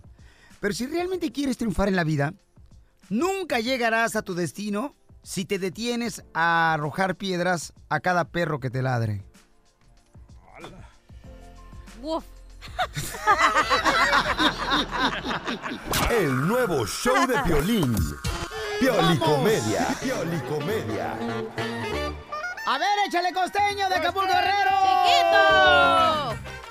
[0.62, 2.34] Pero si realmente quieres triunfar en la vida,
[3.10, 8.70] nunca llegarás a tu destino si te detienes a arrojar piedras a cada perro que
[8.70, 9.24] te ladre.
[12.02, 12.24] Uf.
[16.12, 17.94] El nuevo show de Piolín.
[18.80, 19.88] Piolicomedia.
[20.02, 21.14] Piolicomedia.
[22.66, 24.72] A ver, échale costeño de Acapulco Guerrero.
[25.06, 26.63] ¡Chiquito!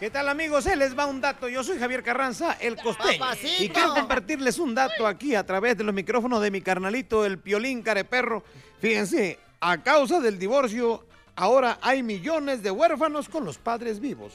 [0.00, 0.66] ¿Qué tal amigos?
[0.66, 1.46] Ahí les va un dato.
[1.46, 3.18] Yo soy Javier Carranza, el costeño.
[3.18, 3.62] Papacito.
[3.62, 7.38] Y quiero compartirles un dato aquí a través de los micrófonos de mi carnalito, el
[7.38, 8.42] Piolín Careperro.
[8.78, 11.04] Fíjense, a causa del divorcio,
[11.36, 14.32] ahora hay millones de huérfanos con los padres vivos.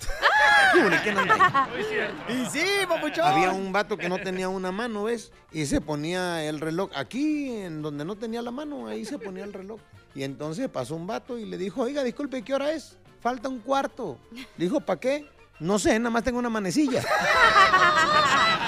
[0.74, 2.44] Jure, ¿quién anda ahí?
[2.44, 3.26] Y sí, papuchón.
[3.26, 5.32] Había un vato que no tenía una mano, ¿ves?
[5.52, 6.92] Y se ponía el reloj.
[6.94, 9.80] Aquí, en donde no tenía la mano, ahí se ponía el reloj.
[10.14, 13.00] Y entonces pasó un vato y le dijo, oiga, disculpe, ¿qué hora es?
[13.20, 14.20] Falta un cuarto.
[14.32, 15.28] Le dijo, ¿para qué?
[15.60, 17.02] No sé, nada más tengo una manecilla.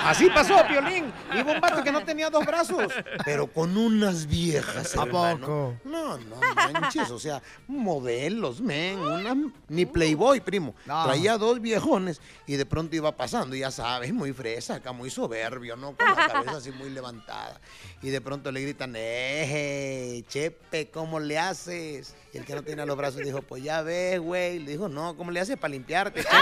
[0.07, 1.11] Así pasó, Piolín.
[1.37, 2.93] Iba un vato que no tenía dos brazos,
[3.25, 5.75] pero con unas viejas, ¿A poco?
[5.83, 9.35] No, no manches, o sea, modelos, men, una,
[9.67, 10.75] ni Playboy, primo.
[10.85, 11.03] No.
[11.03, 15.75] Traía dos viejones y de pronto iba pasando, ya sabes, muy fresa, acá muy soberbio,
[15.75, 15.95] ¿no?
[15.97, 17.59] Con la cabeza así muy levantada.
[18.01, 22.15] Y de pronto le gritan, ¡eh, Chepe, ¿cómo le haces?
[22.33, 24.59] Y el que no tenía los brazos dijo, pues ya ves, güey.
[24.59, 26.35] Le dijo, no, ¿cómo le haces para limpiarte, Chepe?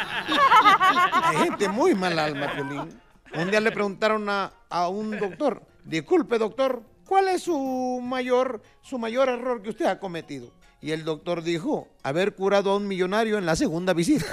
[1.24, 3.00] Hay gente muy mal alma, Piolín.
[3.34, 8.98] Un día le preguntaron a, a un doctor, disculpe doctor, ¿cuál es su mayor, su
[8.98, 10.52] mayor error que usted ha cometido?
[10.80, 14.26] Y el doctor dijo, haber curado a un millonario en la segunda visita.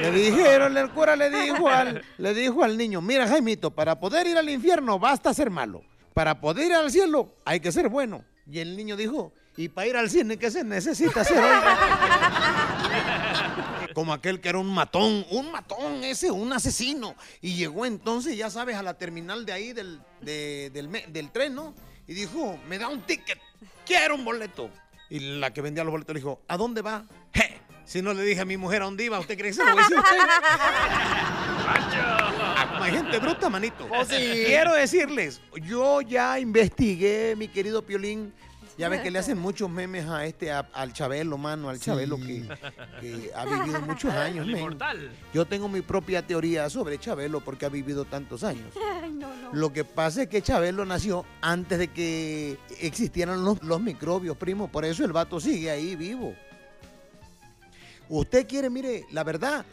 [0.00, 4.26] Le dijeron, el cura le dijo al, le dijo al niño, mira Jaimito, para poder
[4.26, 5.82] ir al infierno basta ser malo.
[6.12, 8.24] Para poder ir al cielo hay que ser bueno.
[8.46, 11.38] Y el niño dijo, y para ir al cine, ¿qué se necesita hacer?
[11.38, 11.78] oiga?"
[13.94, 17.14] Como aquel que era un matón, un matón ese, un asesino.
[17.40, 20.70] Y llegó entonces, ya sabes, a la terminal de ahí del, de-
[21.08, 21.74] del, tren, ¿no?
[22.08, 23.38] Y dijo, me da un ticket,
[23.86, 24.68] quiero un boleto.
[25.10, 27.04] Y la que vendía los boletos le dijo, ¿a dónde va?
[27.32, 29.62] "Je, Si no le dije a mi mujer a dónde iba, ¿usted cree que se
[29.64, 29.96] lo a a usted?
[32.80, 33.86] Hay gente bruta, manito.
[33.90, 34.16] Oh, sí.
[34.46, 38.32] Quiero decirles, yo ya investigué, mi querido Piolín,
[38.76, 42.16] Ya ves que le hacen muchos memes a este, a- al Chabelo, mano, al Chabelo
[42.16, 42.46] que,
[43.00, 44.60] que ha vivido muchos años, El men.
[44.62, 45.12] inmortal.
[45.32, 48.74] Yo tengo mi propia teoría sobre Chabelo porque ha vivido tantos años.
[49.02, 49.52] Ay, no, no.
[49.54, 54.68] Lo que pasa es que Chabelo nació antes de que existieran los, los microbios, primo.
[54.68, 56.34] Por eso el vato sigue ahí vivo.
[58.08, 59.64] Usted quiere, mire, la verdad,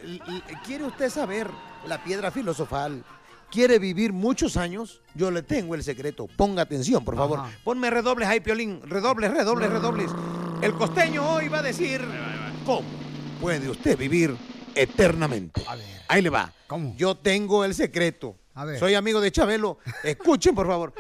[0.66, 1.50] quiere usted saber
[1.86, 3.04] la piedra filosofal.
[3.52, 5.02] ¿Quiere vivir muchos años?
[5.14, 6.28] Yo le tengo el secreto.
[6.38, 7.42] Ponga atención, por favor.
[7.66, 8.82] Ponme redobles ahí, Piolín.
[8.84, 10.10] Redobles, redobles, redobles.
[10.62, 12.02] El costeño hoy va a decir,
[12.66, 12.84] ¿cómo
[13.42, 14.36] puede usted vivir
[14.74, 15.62] eternamente?
[16.08, 16.54] Ahí le va.
[16.96, 18.38] Yo tengo el secreto.
[18.56, 18.80] ver.
[18.80, 19.80] Soy amigo de Chabelo.
[20.04, 20.94] Escuchen, por favor.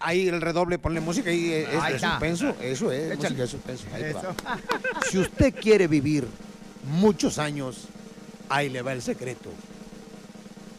[0.00, 1.52] Ahí el redoble, ponle música ahí.
[1.52, 2.10] Es, es Ahí de está.
[2.12, 2.56] suspenso.
[2.60, 3.16] Eso es, Échale.
[3.36, 3.84] música de suspenso.
[3.94, 4.34] Ahí va.
[5.10, 6.26] Si usted quiere vivir
[6.84, 7.86] muchos años,
[8.48, 9.50] ahí le va el secreto.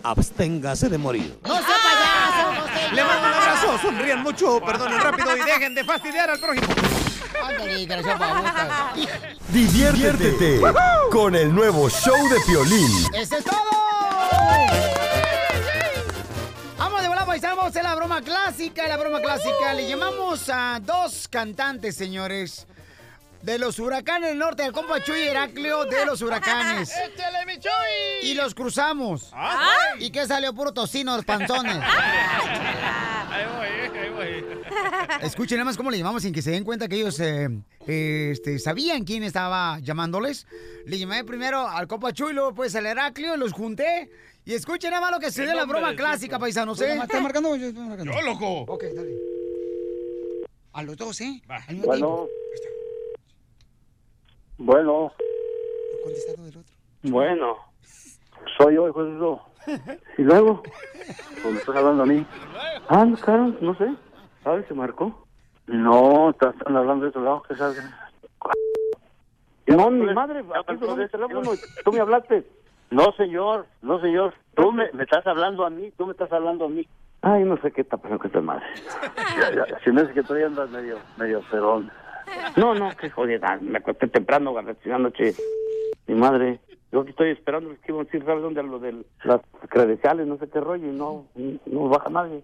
[0.05, 1.39] Absténgase de morir.
[1.43, 2.93] ¡No sea payaso, costeño!
[2.93, 6.67] Le mando un abrazo, sonrían mucho, perdonen rápido y dejen de fastidiar al prójimo.
[9.49, 10.61] Diviértete
[11.11, 12.91] con el nuevo show de Piolín.
[13.15, 13.55] ¡Eso es todo!
[16.77, 19.73] Vamos de volada, paisano, vamos a la broma clásica, la broma clásica.
[19.73, 22.67] Le llamamos a dos cantantes, señores,
[23.45, 26.91] de los huracanes del norte, el compa Chuy Heraclio de los huracanes.
[27.13, 28.23] ¡Échale, mi Chuy!
[28.23, 29.29] Y los cruzamos.
[29.33, 29.69] Ah.
[29.99, 30.51] ¿Y qué salió?
[30.55, 31.77] Puro tocino, los panzones.
[33.29, 34.45] Ahí voy, eh, ahí voy.
[35.21, 37.49] Escuchen nada más cómo le llamamos sin que se den cuenta que ellos eh,
[37.85, 40.47] este, sabían quién estaba llamándoles.
[40.85, 44.09] Le llamé primero al compa Chuy, luego pues al Heraclio, los junté.
[44.45, 46.97] Y escuchen nada más lo que se ¿Qué dio la broma clásica, paisanos, ¿Tú ¿eh?
[46.99, 47.55] ¿Estás marcando?
[47.57, 48.13] Yo estoy marcando.
[48.13, 48.61] Yo, loco.
[48.71, 49.11] Ok, dale.
[50.73, 51.41] A los dos, ¿eh?
[51.47, 52.07] Al mismo Bueno.
[52.07, 52.74] tiempo.
[54.57, 55.11] Bueno,
[56.03, 56.73] Contestado del otro.
[57.03, 57.55] bueno.
[58.57, 59.41] Soy yo, hijo de eso.
[60.17, 60.61] ¿Y luego?
[60.63, 62.25] Pues me estás hablando a mí.
[62.87, 63.93] Ah, no, claro, no sé.
[64.43, 64.67] ¿Sabes?
[64.67, 65.25] ¿Se marcó?
[65.67, 67.43] No, estás están hablando de otro lado.
[67.47, 67.81] ¿Qué sabes?
[69.67, 70.77] No, mi madre, aquí
[71.11, 71.51] teléfono.
[71.83, 72.45] Tú me hablaste.
[72.91, 74.35] No, señor, no, señor.
[74.53, 76.87] Tú me, me estás hablando a mí, tú me estás hablando a mí.
[77.23, 78.65] Ay, no sé qué está pasando con esta madre.
[79.39, 81.91] Ya, ya, Se me hace que todavía andas medio, medio pedón.
[82.57, 83.57] No, no, qué jodida.
[83.61, 85.33] Me acosté temprano, garrete, anoche.
[86.07, 86.59] Mi madre.
[86.91, 88.63] Yo aquí estoy esperando que iban a decir, ¿sabes dónde?
[88.63, 91.25] Lo de las credenciales, no sé qué rollo, y no,
[91.65, 92.43] no baja nadie.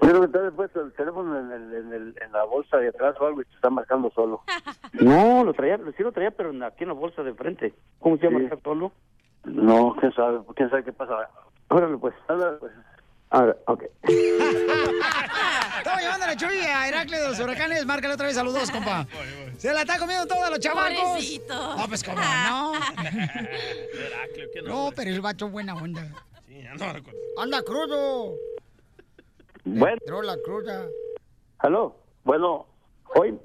[0.00, 2.88] Creo que te has puesto el teléfono en, el, en, el, en la bolsa de
[2.88, 4.42] atrás o algo y te está marcando solo.
[4.92, 7.74] No, lo traía, sí lo traía, pero aquí en la bolsa de frente.
[8.00, 8.40] ¿Cómo se llama?
[8.40, 8.90] ¿Está solo?
[9.44, 11.28] No, quién sabe, quién sabe qué pasa.
[11.68, 12.72] Órale, pues, órale, pues.
[13.30, 13.82] Ahora, ok.
[15.78, 17.84] Estamos llamando a la Chuy a Heraclio de los huracanes.
[17.86, 19.06] Márcale otra vez a los dos, compa.
[19.58, 20.98] Se la está comiendo todos los chavacos.
[21.00, 21.76] Pobrecito.
[21.76, 22.72] No, pues cómo no.
[23.04, 24.96] Heraclio, ¿qué No, nombre?
[24.96, 26.02] pero el vato buena onda.
[26.46, 27.18] Sí, no recuerdo.
[27.38, 28.34] Anda crudo.
[29.64, 29.96] Bueno.
[30.00, 30.86] Entró la cruda.
[31.58, 32.66] Aló, bueno,
[33.16, 33.38] hoy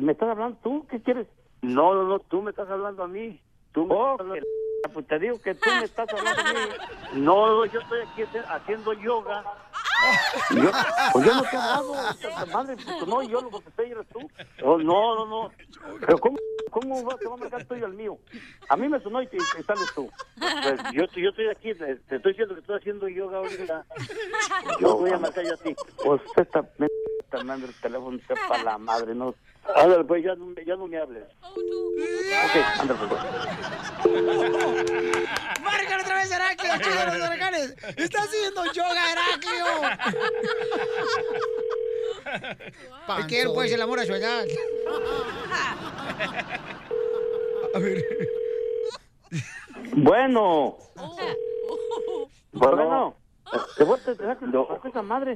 [0.00, 1.26] me estás hablando tú, ¿qué quieres?
[1.60, 3.40] No, no, no, tú me estás hablando a mí.
[3.72, 4.46] Tú me estás hablando-
[4.92, 6.74] pues te digo que tú me estás hablando mí.
[7.24, 9.42] No, yo estoy aquí haci- haciendo yoga.
[10.50, 10.70] Yo,
[11.12, 11.48] pues yo no te
[12.28, 14.20] esta madre, pues no, yo lo que estoy eres tú.
[14.62, 15.52] Oh, no, no, no.
[16.06, 16.36] Pero ¿cómo,
[16.70, 18.16] cómo va, te va a marcar tú y el mío?
[18.68, 20.08] A mí me sonó y te, te sales tú.
[20.38, 23.84] Pues yo, yo estoy aquí, te, te estoy diciendo que estoy haciendo yoga ahorita.
[24.78, 25.74] Yo voy a marcar yo a ti.
[26.04, 26.86] Pues esta me
[27.18, 29.34] está mandando el teléfono sepa la madre, no.
[29.74, 31.24] Ándale, pues ya no, me- ya no me hables.
[31.42, 33.20] Ok, ándale, pues.
[35.62, 37.74] Márcale otra vez, Heraclio, Chuy de los huracanes.
[37.96, 39.66] Está haciendo yoga, Heraclio.
[43.06, 44.44] ¿Para qué él puede ser el amor a su edad?
[47.74, 48.04] A ver.
[49.92, 50.78] Bueno.
[52.52, 53.16] Bueno.
[53.76, 55.34] ¿Te voy a tener que esa madre?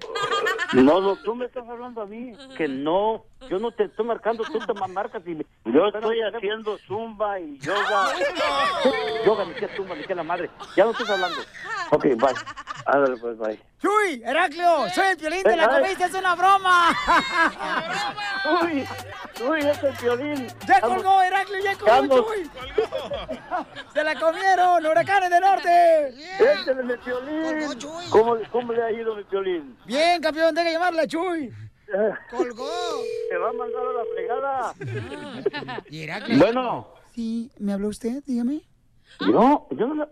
[0.74, 2.32] No, no, tú me estás hablando a mí.
[2.56, 6.76] Que no, yo no te estoy marcando, tú te marcas y me- Yo estoy haciendo
[6.86, 8.12] zumba y yoga.
[9.24, 10.50] yoga, ni qué zumba, ni qué la madre.
[10.76, 11.38] Ya no estás hablando.
[11.90, 12.34] Ok, bye.
[12.86, 13.60] Ándale, pues, bye.
[13.80, 16.88] Chuy, Heraclio, soy el violín, te la Eh, comiste, es una broma.
[18.62, 18.86] Uy,
[19.48, 20.46] uy, ese es violín.
[20.66, 22.22] Ya colgó, Heraclio, ya colgó.
[22.24, 22.50] Chuy.
[23.92, 26.08] Se la comieron, huracanes del norte.
[26.40, 27.78] Échale mi violín.
[28.10, 29.76] ¿Cómo, ¿Cómo le ha ido mi violín?
[29.86, 31.52] Bien, campeón, deja llamarla, Chuy.
[32.30, 32.68] Colgó.
[33.28, 35.82] Te va a mandar a la fregada.
[35.90, 36.38] Y Heraclio.
[36.38, 36.88] Bueno.
[37.14, 38.22] Sí, ¿me habló usted?
[38.24, 38.62] Dígame.
[39.20, 40.08] Yo, yo no.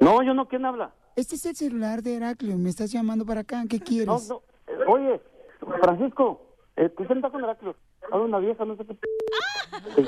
[0.00, 0.92] No, yo no, ¿quién habla?
[1.16, 4.28] Este es el celular de Heraclio, me estás llamando para acá, ¿qué quieres?
[4.28, 4.92] No, no.
[4.92, 5.20] Oye,
[5.80, 7.76] Francisco, eh, ¿tú sientas con Heraclio?
[8.10, 8.98] Habla una vieja, no sé qué.
[9.94, 10.02] Que.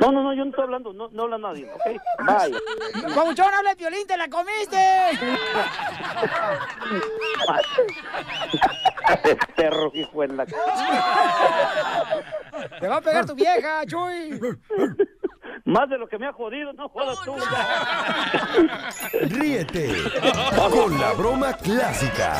[0.00, 1.80] No, no, no, yo no estoy hablando, no, no habla nadie, ¿ok?
[2.26, 2.58] Vaya.
[3.14, 4.78] ¡Pabuchón, habla el violín, te la comiste!
[9.56, 10.46] perro, hijo de la...
[10.46, 10.54] Te
[12.88, 14.40] va a pegar tu vieja, Chuy.
[15.64, 17.36] Más de lo que me ha jodido, no jodas tú.
[19.20, 19.94] Ríete
[20.70, 22.34] con la broma clásica.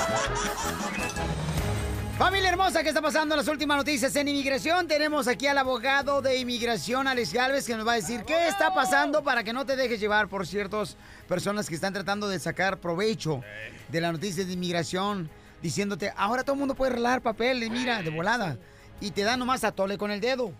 [2.22, 3.34] Familia hermosa, ¿qué está pasando?
[3.34, 4.86] Las últimas noticias en inmigración.
[4.86, 8.72] Tenemos aquí al abogado de inmigración, Alex Galvez, que nos va a decir qué está
[8.72, 10.96] pasando para que no te dejes llevar por ciertas
[11.26, 13.42] personas que están tratando de sacar provecho
[13.88, 15.28] de las noticias de inmigración,
[15.62, 18.56] diciéndote, ahora todo el mundo puede relar papeles, mira, de volada.
[19.00, 20.52] Y te dan nomás a tole con el dedo.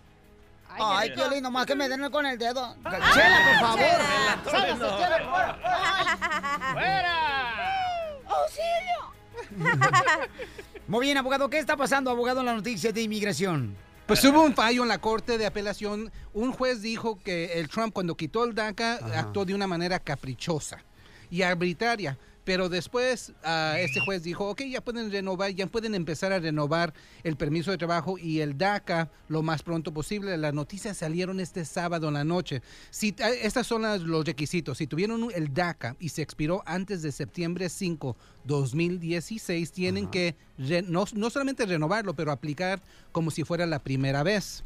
[0.67, 2.75] Ay, qué lindo, nomás que me den con el dedo.
[2.83, 4.51] Chela, por favor.
[4.51, 4.97] Sálgase.
[5.01, 5.63] Chela, por favor.
[10.87, 13.75] Muy bien, abogado, ¿qué está pasando, abogado, en las noticias de inmigración?
[14.05, 16.11] Pues hubo un fallo en la Corte de Apelación.
[16.33, 20.83] Un juez dijo que el Trump cuando quitó el DACA actuó de una manera caprichosa
[21.29, 22.17] y arbitraria.
[22.45, 26.93] Pero después ah, este juez dijo, ok, ya pueden renovar, ya pueden empezar a renovar
[27.23, 30.35] el permiso de trabajo y el DACA lo más pronto posible.
[30.37, 32.61] Las noticias salieron este sábado en la noche.
[32.89, 34.77] Si, ah, estos son las- los requisitos.
[34.77, 40.81] Si tuvieron el DACA y se expiró antes de septiembre 5, 2016, tienen que re-
[40.81, 42.81] no, no solamente renovarlo, pero aplicar
[43.11, 44.63] como si fuera la primera vez.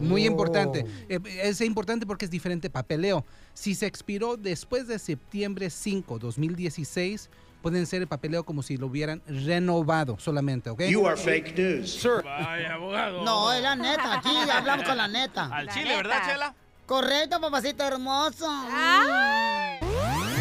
[0.00, 0.30] Muy Oh.
[0.30, 0.84] importante.
[1.08, 3.24] Eh, Es importante porque es diferente papeleo.
[3.54, 7.30] Si se expiró después de septiembre 5, 2016,
[7.62, 10.82] pueden ser el papeleo como si lo hubieran renovado solamente, ¿ok?
[10.82, 12.06] You are fake news.
[12.24, 13.24] Vaya, abogado.
[13.24, 15.46] No, es la neta, aquí hablamos con la neta.
[15.46, 16.54] Al chile, ¿verdad, Chela?
[16.86, 18.46] Correcto, papacito hermoso.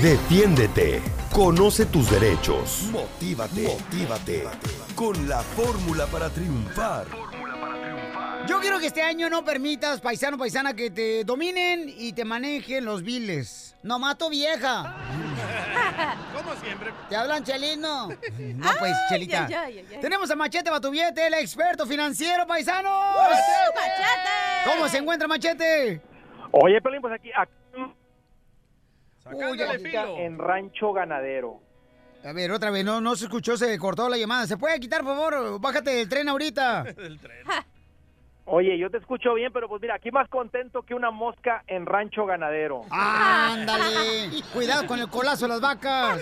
[0.01, 1.01] Defiéndete.
[1.33, 2.83] Conoce tus derechos.
[2.91, 3.63] Motívate.
[3.63, 4.43] Motívate.
[4.95, 7.07] Con la fórmula para triunfar.
[8.47, 12.85] Yo quiero que este año no permitas, paisano, paisana, que te dominen y te manejen
[12.85, 13.75] los viles.
[13.83, 14.95] No mato vieja.
[16.35, 16.91] Como siempre.
[17.09, 18.09] ¿Te hablan, Chelino?
[18.37, 19.45] No, pues, Chelita.
[19.45, 20.01] ay, ay, ay, ay.
[20.01, 22.89] Tenemos a Machete Batuviete, el experto financiero, paisano.
[22.89, 24.65] ¡Machete!
[24.65, 26.01] ¿Cómo se encuentra, Machete?
[26.51, 27.51] Oye, Pelín, pues aquí, aquí
[29.33, 29.61] Uy,
[30.19, 31.61] en Rancho Ganadero.
[32.23, 34.47] A ver, otra vez, no, no se escuchó, se cortó la llamada.
[34.47, 35.59] ¿Se puede quitar, por favor?
[35.59, 36.85] Bájate del tren ahorita.
[38.49, 41.85] Oye, yo te escucho bien, pero pues mira, aquí más contento que una mosca en
[41.85, 42.83] Rancho Ganadero.
[42.89, 44.29] Ándale.
[44.53, 46.21] Cuidado con el colazo de las vacas.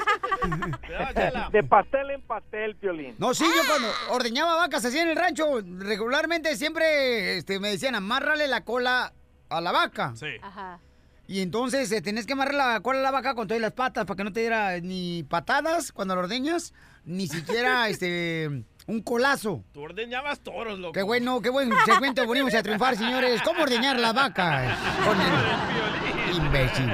[1.51, 3.13] De pastel en pastel, Piolín.
[3.19, 7.93] No, sí, yo cuando ordeñaba vacas así en el rancho, regularmente siempre este, me decían,
[7.93, 9.13] amárrale la cola
[9.49, 10.13] a la vaca.
[10.15, 10.29] Sí.
[10.41, 10.79] Ajá.
[11.27, 14.05] Y entonces eh, tenés que amarrar la cola a la vaca con todas las patas
[14.05, 16.73] para que no te diera ni patadas cuando lo ordeñas,
[17.03, 19.63] ni siquiera este un colazo.
[19.73, 20.93] Tú ordeñabas toros, loco.
[20.93, 23.41] Qué bueno, qué buen segmento venimos a triunfar, señores.
[23.41, 24.77] ¿Cómo ordeñar la vaca?
[25.05, 26.91] Con el imbécil.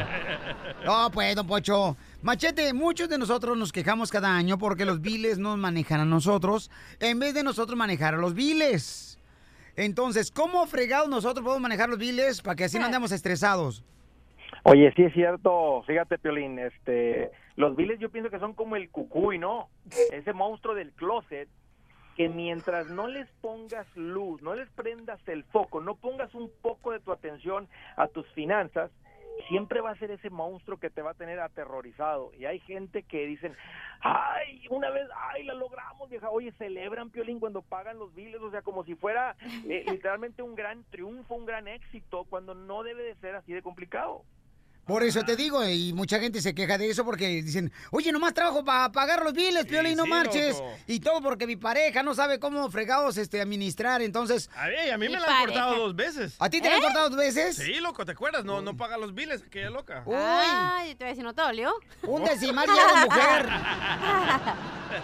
[0.86, 1.98] No, pues, don Pocho.
[2.22, 6.72] Machete, muchos de nosotros nos quejamos cada año porque los viles nos manejan a nosotros
[7.00, 9.20] en vez de nosotros manejar a los viles.
[9.76, 13.84] Entonces, ¿cómo fregados nosotros podemos manejar los viles para que así no andemos estresados?
[14.64, 18.90] Oye, sí es cierto, fíjate, Piolín, este, los viles yo pienso que son como el
[18.90, 19.70] cucuy, ¿no?
[20.12, 21.48] Ese monstruo del closet
[22.22, 26.92] que mientras no les pongas luz, no les prendas el foco, no pongas un poco
[26.92, 28.92] de tu atención a tus finanzas,
[29.48, 32.32] siempre va a ser ese monstruo que te va a tener aterrorizado.
[32.38, 33.56] Y hay gente que dicen,
[34.02, 36.30] ay, una vez, ay, la logramos, vieja.
[36.30, 39.36] Oye, celebran, Piolín, cuando pagan los biles, o sea, como si fuera
[39.68, 43.64] eh, literalmente un gran triunfo, un gran éxito, cuando no debe de ser así de
[43.64, 44.22] complicado.
[44.86, 48.34] Por eso te digo, y mucha gente se queja de eso porque dicen, oye, nomás
[48.34, 50.58] trabajo para pagar los biles, Piolín, no sí, marches.
[50.58, 50.74] loco.
[50.88, 54.50] Y todo porque mi pareja no sabe cómo fregados este, administrar, entonces...
[54.56, 56.36] A mí, a mí me la han cortado dos veces.
[56.40, 57.56] ¿A ti te la han cortado dos veces?
[57.56, 58.44] Sí, loco, ¿te acuerdas?
[58.44, 60.04] No, no paga los biles, aquella loca.
[60.14, 61.74] Ay, te voy a decir, ¿no te dolió?
[62.04, 63.50] Un decimal ya eres mujer.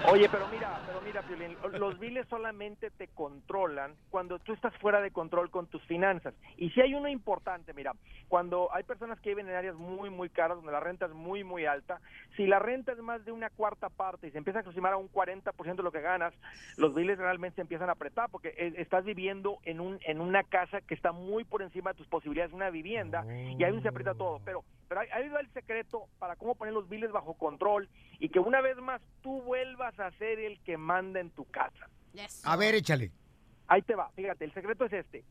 [0.11, 0.97] Oye, pero mira, pero
[1.73, 6.34] los biles solamente te controlan cuando tú estás fuera de control con tus finanzas.
[6.57, 7.93] Y si hay uno importante, mira,
[8.28, 11.43] cuando hay personas que viven en áreas muy, muy caras, donde la renta es muy,
[11.43, 12.01] muy alta,
[12.36, 14.97] si la renta es más de una cuarta parte y se empieza a aproximar a
[14.97, 16.34] un 40% de lo que ganas,
[16.78, 20.43] los biles realmente se empiezan a apretar porque eh, estás viviendo en, un, en una
[20.43, 23.25] casa que está muy por encima de tus posibilidades, una vivienda,
[23.57, 24.39] y ahí se aprieta todo.
[24.43, 27.88] Pero, pero ahí va el secreto para cómo poner los biles bajo control
[28.20, 31.89] y que una vez más tú vuelvas a ser el que manda en tu casa.
[32.43, 33.11] A ver, échale.
[33.68, 35.24] Ahí te va, fíjate, el secreto es este.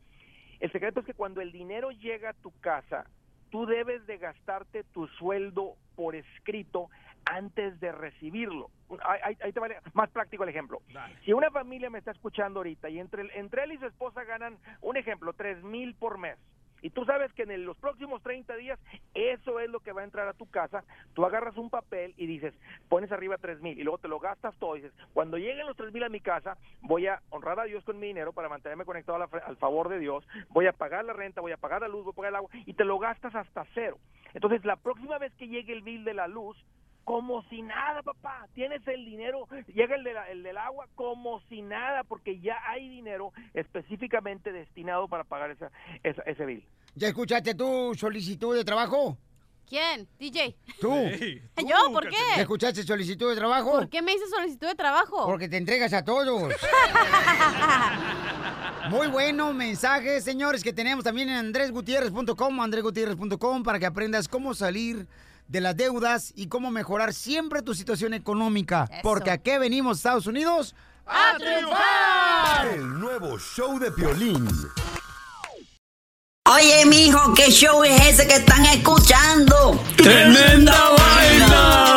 [0.59, 3.05] El secreto es que cuando el dinero llega a tu casa,
[3.49, 6.89] tú debes de gastarte tu sueldo por escrito
[7.25, 8.69] antes de recibirlo.
[9.03, 10.81] Ahí, te vale más práctico el ejemplo.
[11.25, 14.57] Si una familia me está escuchando ahorita y entre, entre él y su esposa ganan,
[14.81, 16.37] un ejemplo, tres mil por mes.
[16.81, 18.79] Y tú sabes que en los próximos 30 días
[19.13, 20.83] eso es lo que va a entrar a tu casa.
[21.13, 22.53] Tú agarras un papel y dices,
[22.89, 24.75] pones arriba 3 mil y luego te lo gastas todo.
[24.75, 27.83] Y dices, cuando lleguen los 3 mil a mi casa, voy a honrar a Dios
[27.83, 30.27] con mi dinero para mantenerme conectado al favor de Dios.
[30.49, 32.49] Voy a pagar la renta, voy a pagar la luz, voy a pagar el agua
[32.65, 33.97] y te lo gastas hasta cero.
[34.33, 36.57] Entonces, la próxima vez que llegue el bill de la luz,
[37.07, 38.47] como si nada, papá.
[38.53, 42.57] Tienes el dinero, llega el, de la- el del agua como si nada, porque ya
[42.67, 45.71] hay dinero específicamente destinado para pagar esa,
[46.03, 46.65] esa- ese bill.
[46.95, 49.17] ¿Ya escuchaste tu solicitud de trabajo?
[49.69, 50.05] ¿Quién?
[50.19, 50.53] DJ.
[50.81, 50.93] ¿Tú?
[51.65, 51.93] ¿Yo?
[51.93, 52.41] ¿Por ¿Ya qué?
[52.41, 53.71] escuchaste solicitud de trabajo?
[53.71, 55.25] ¿Por qué me hice solicitud de trabajo?
[55.27, 56.53] Porque te entregas a todos.
[58.89, 65.07] Muy buenos mensajes, señores, que tenemos también en andresgutierrez.com, andresgutierrez.com, para que aprendas cómo salir
[65.47, 68.89] de las deudas y cómo mejorar siempre tu situación económica.
[69.03, 70.75] Porque aquí venimos, Estados Unidos,
[71.05, 72.67] a triunfar.
[72.73, 74.47] El nuevo show de Piolín.
[76.49, 79.83] Oye, mijo, ¿qué show es ese que están escuchando?
[79.97, 81.96] ¡Tremenda vaina!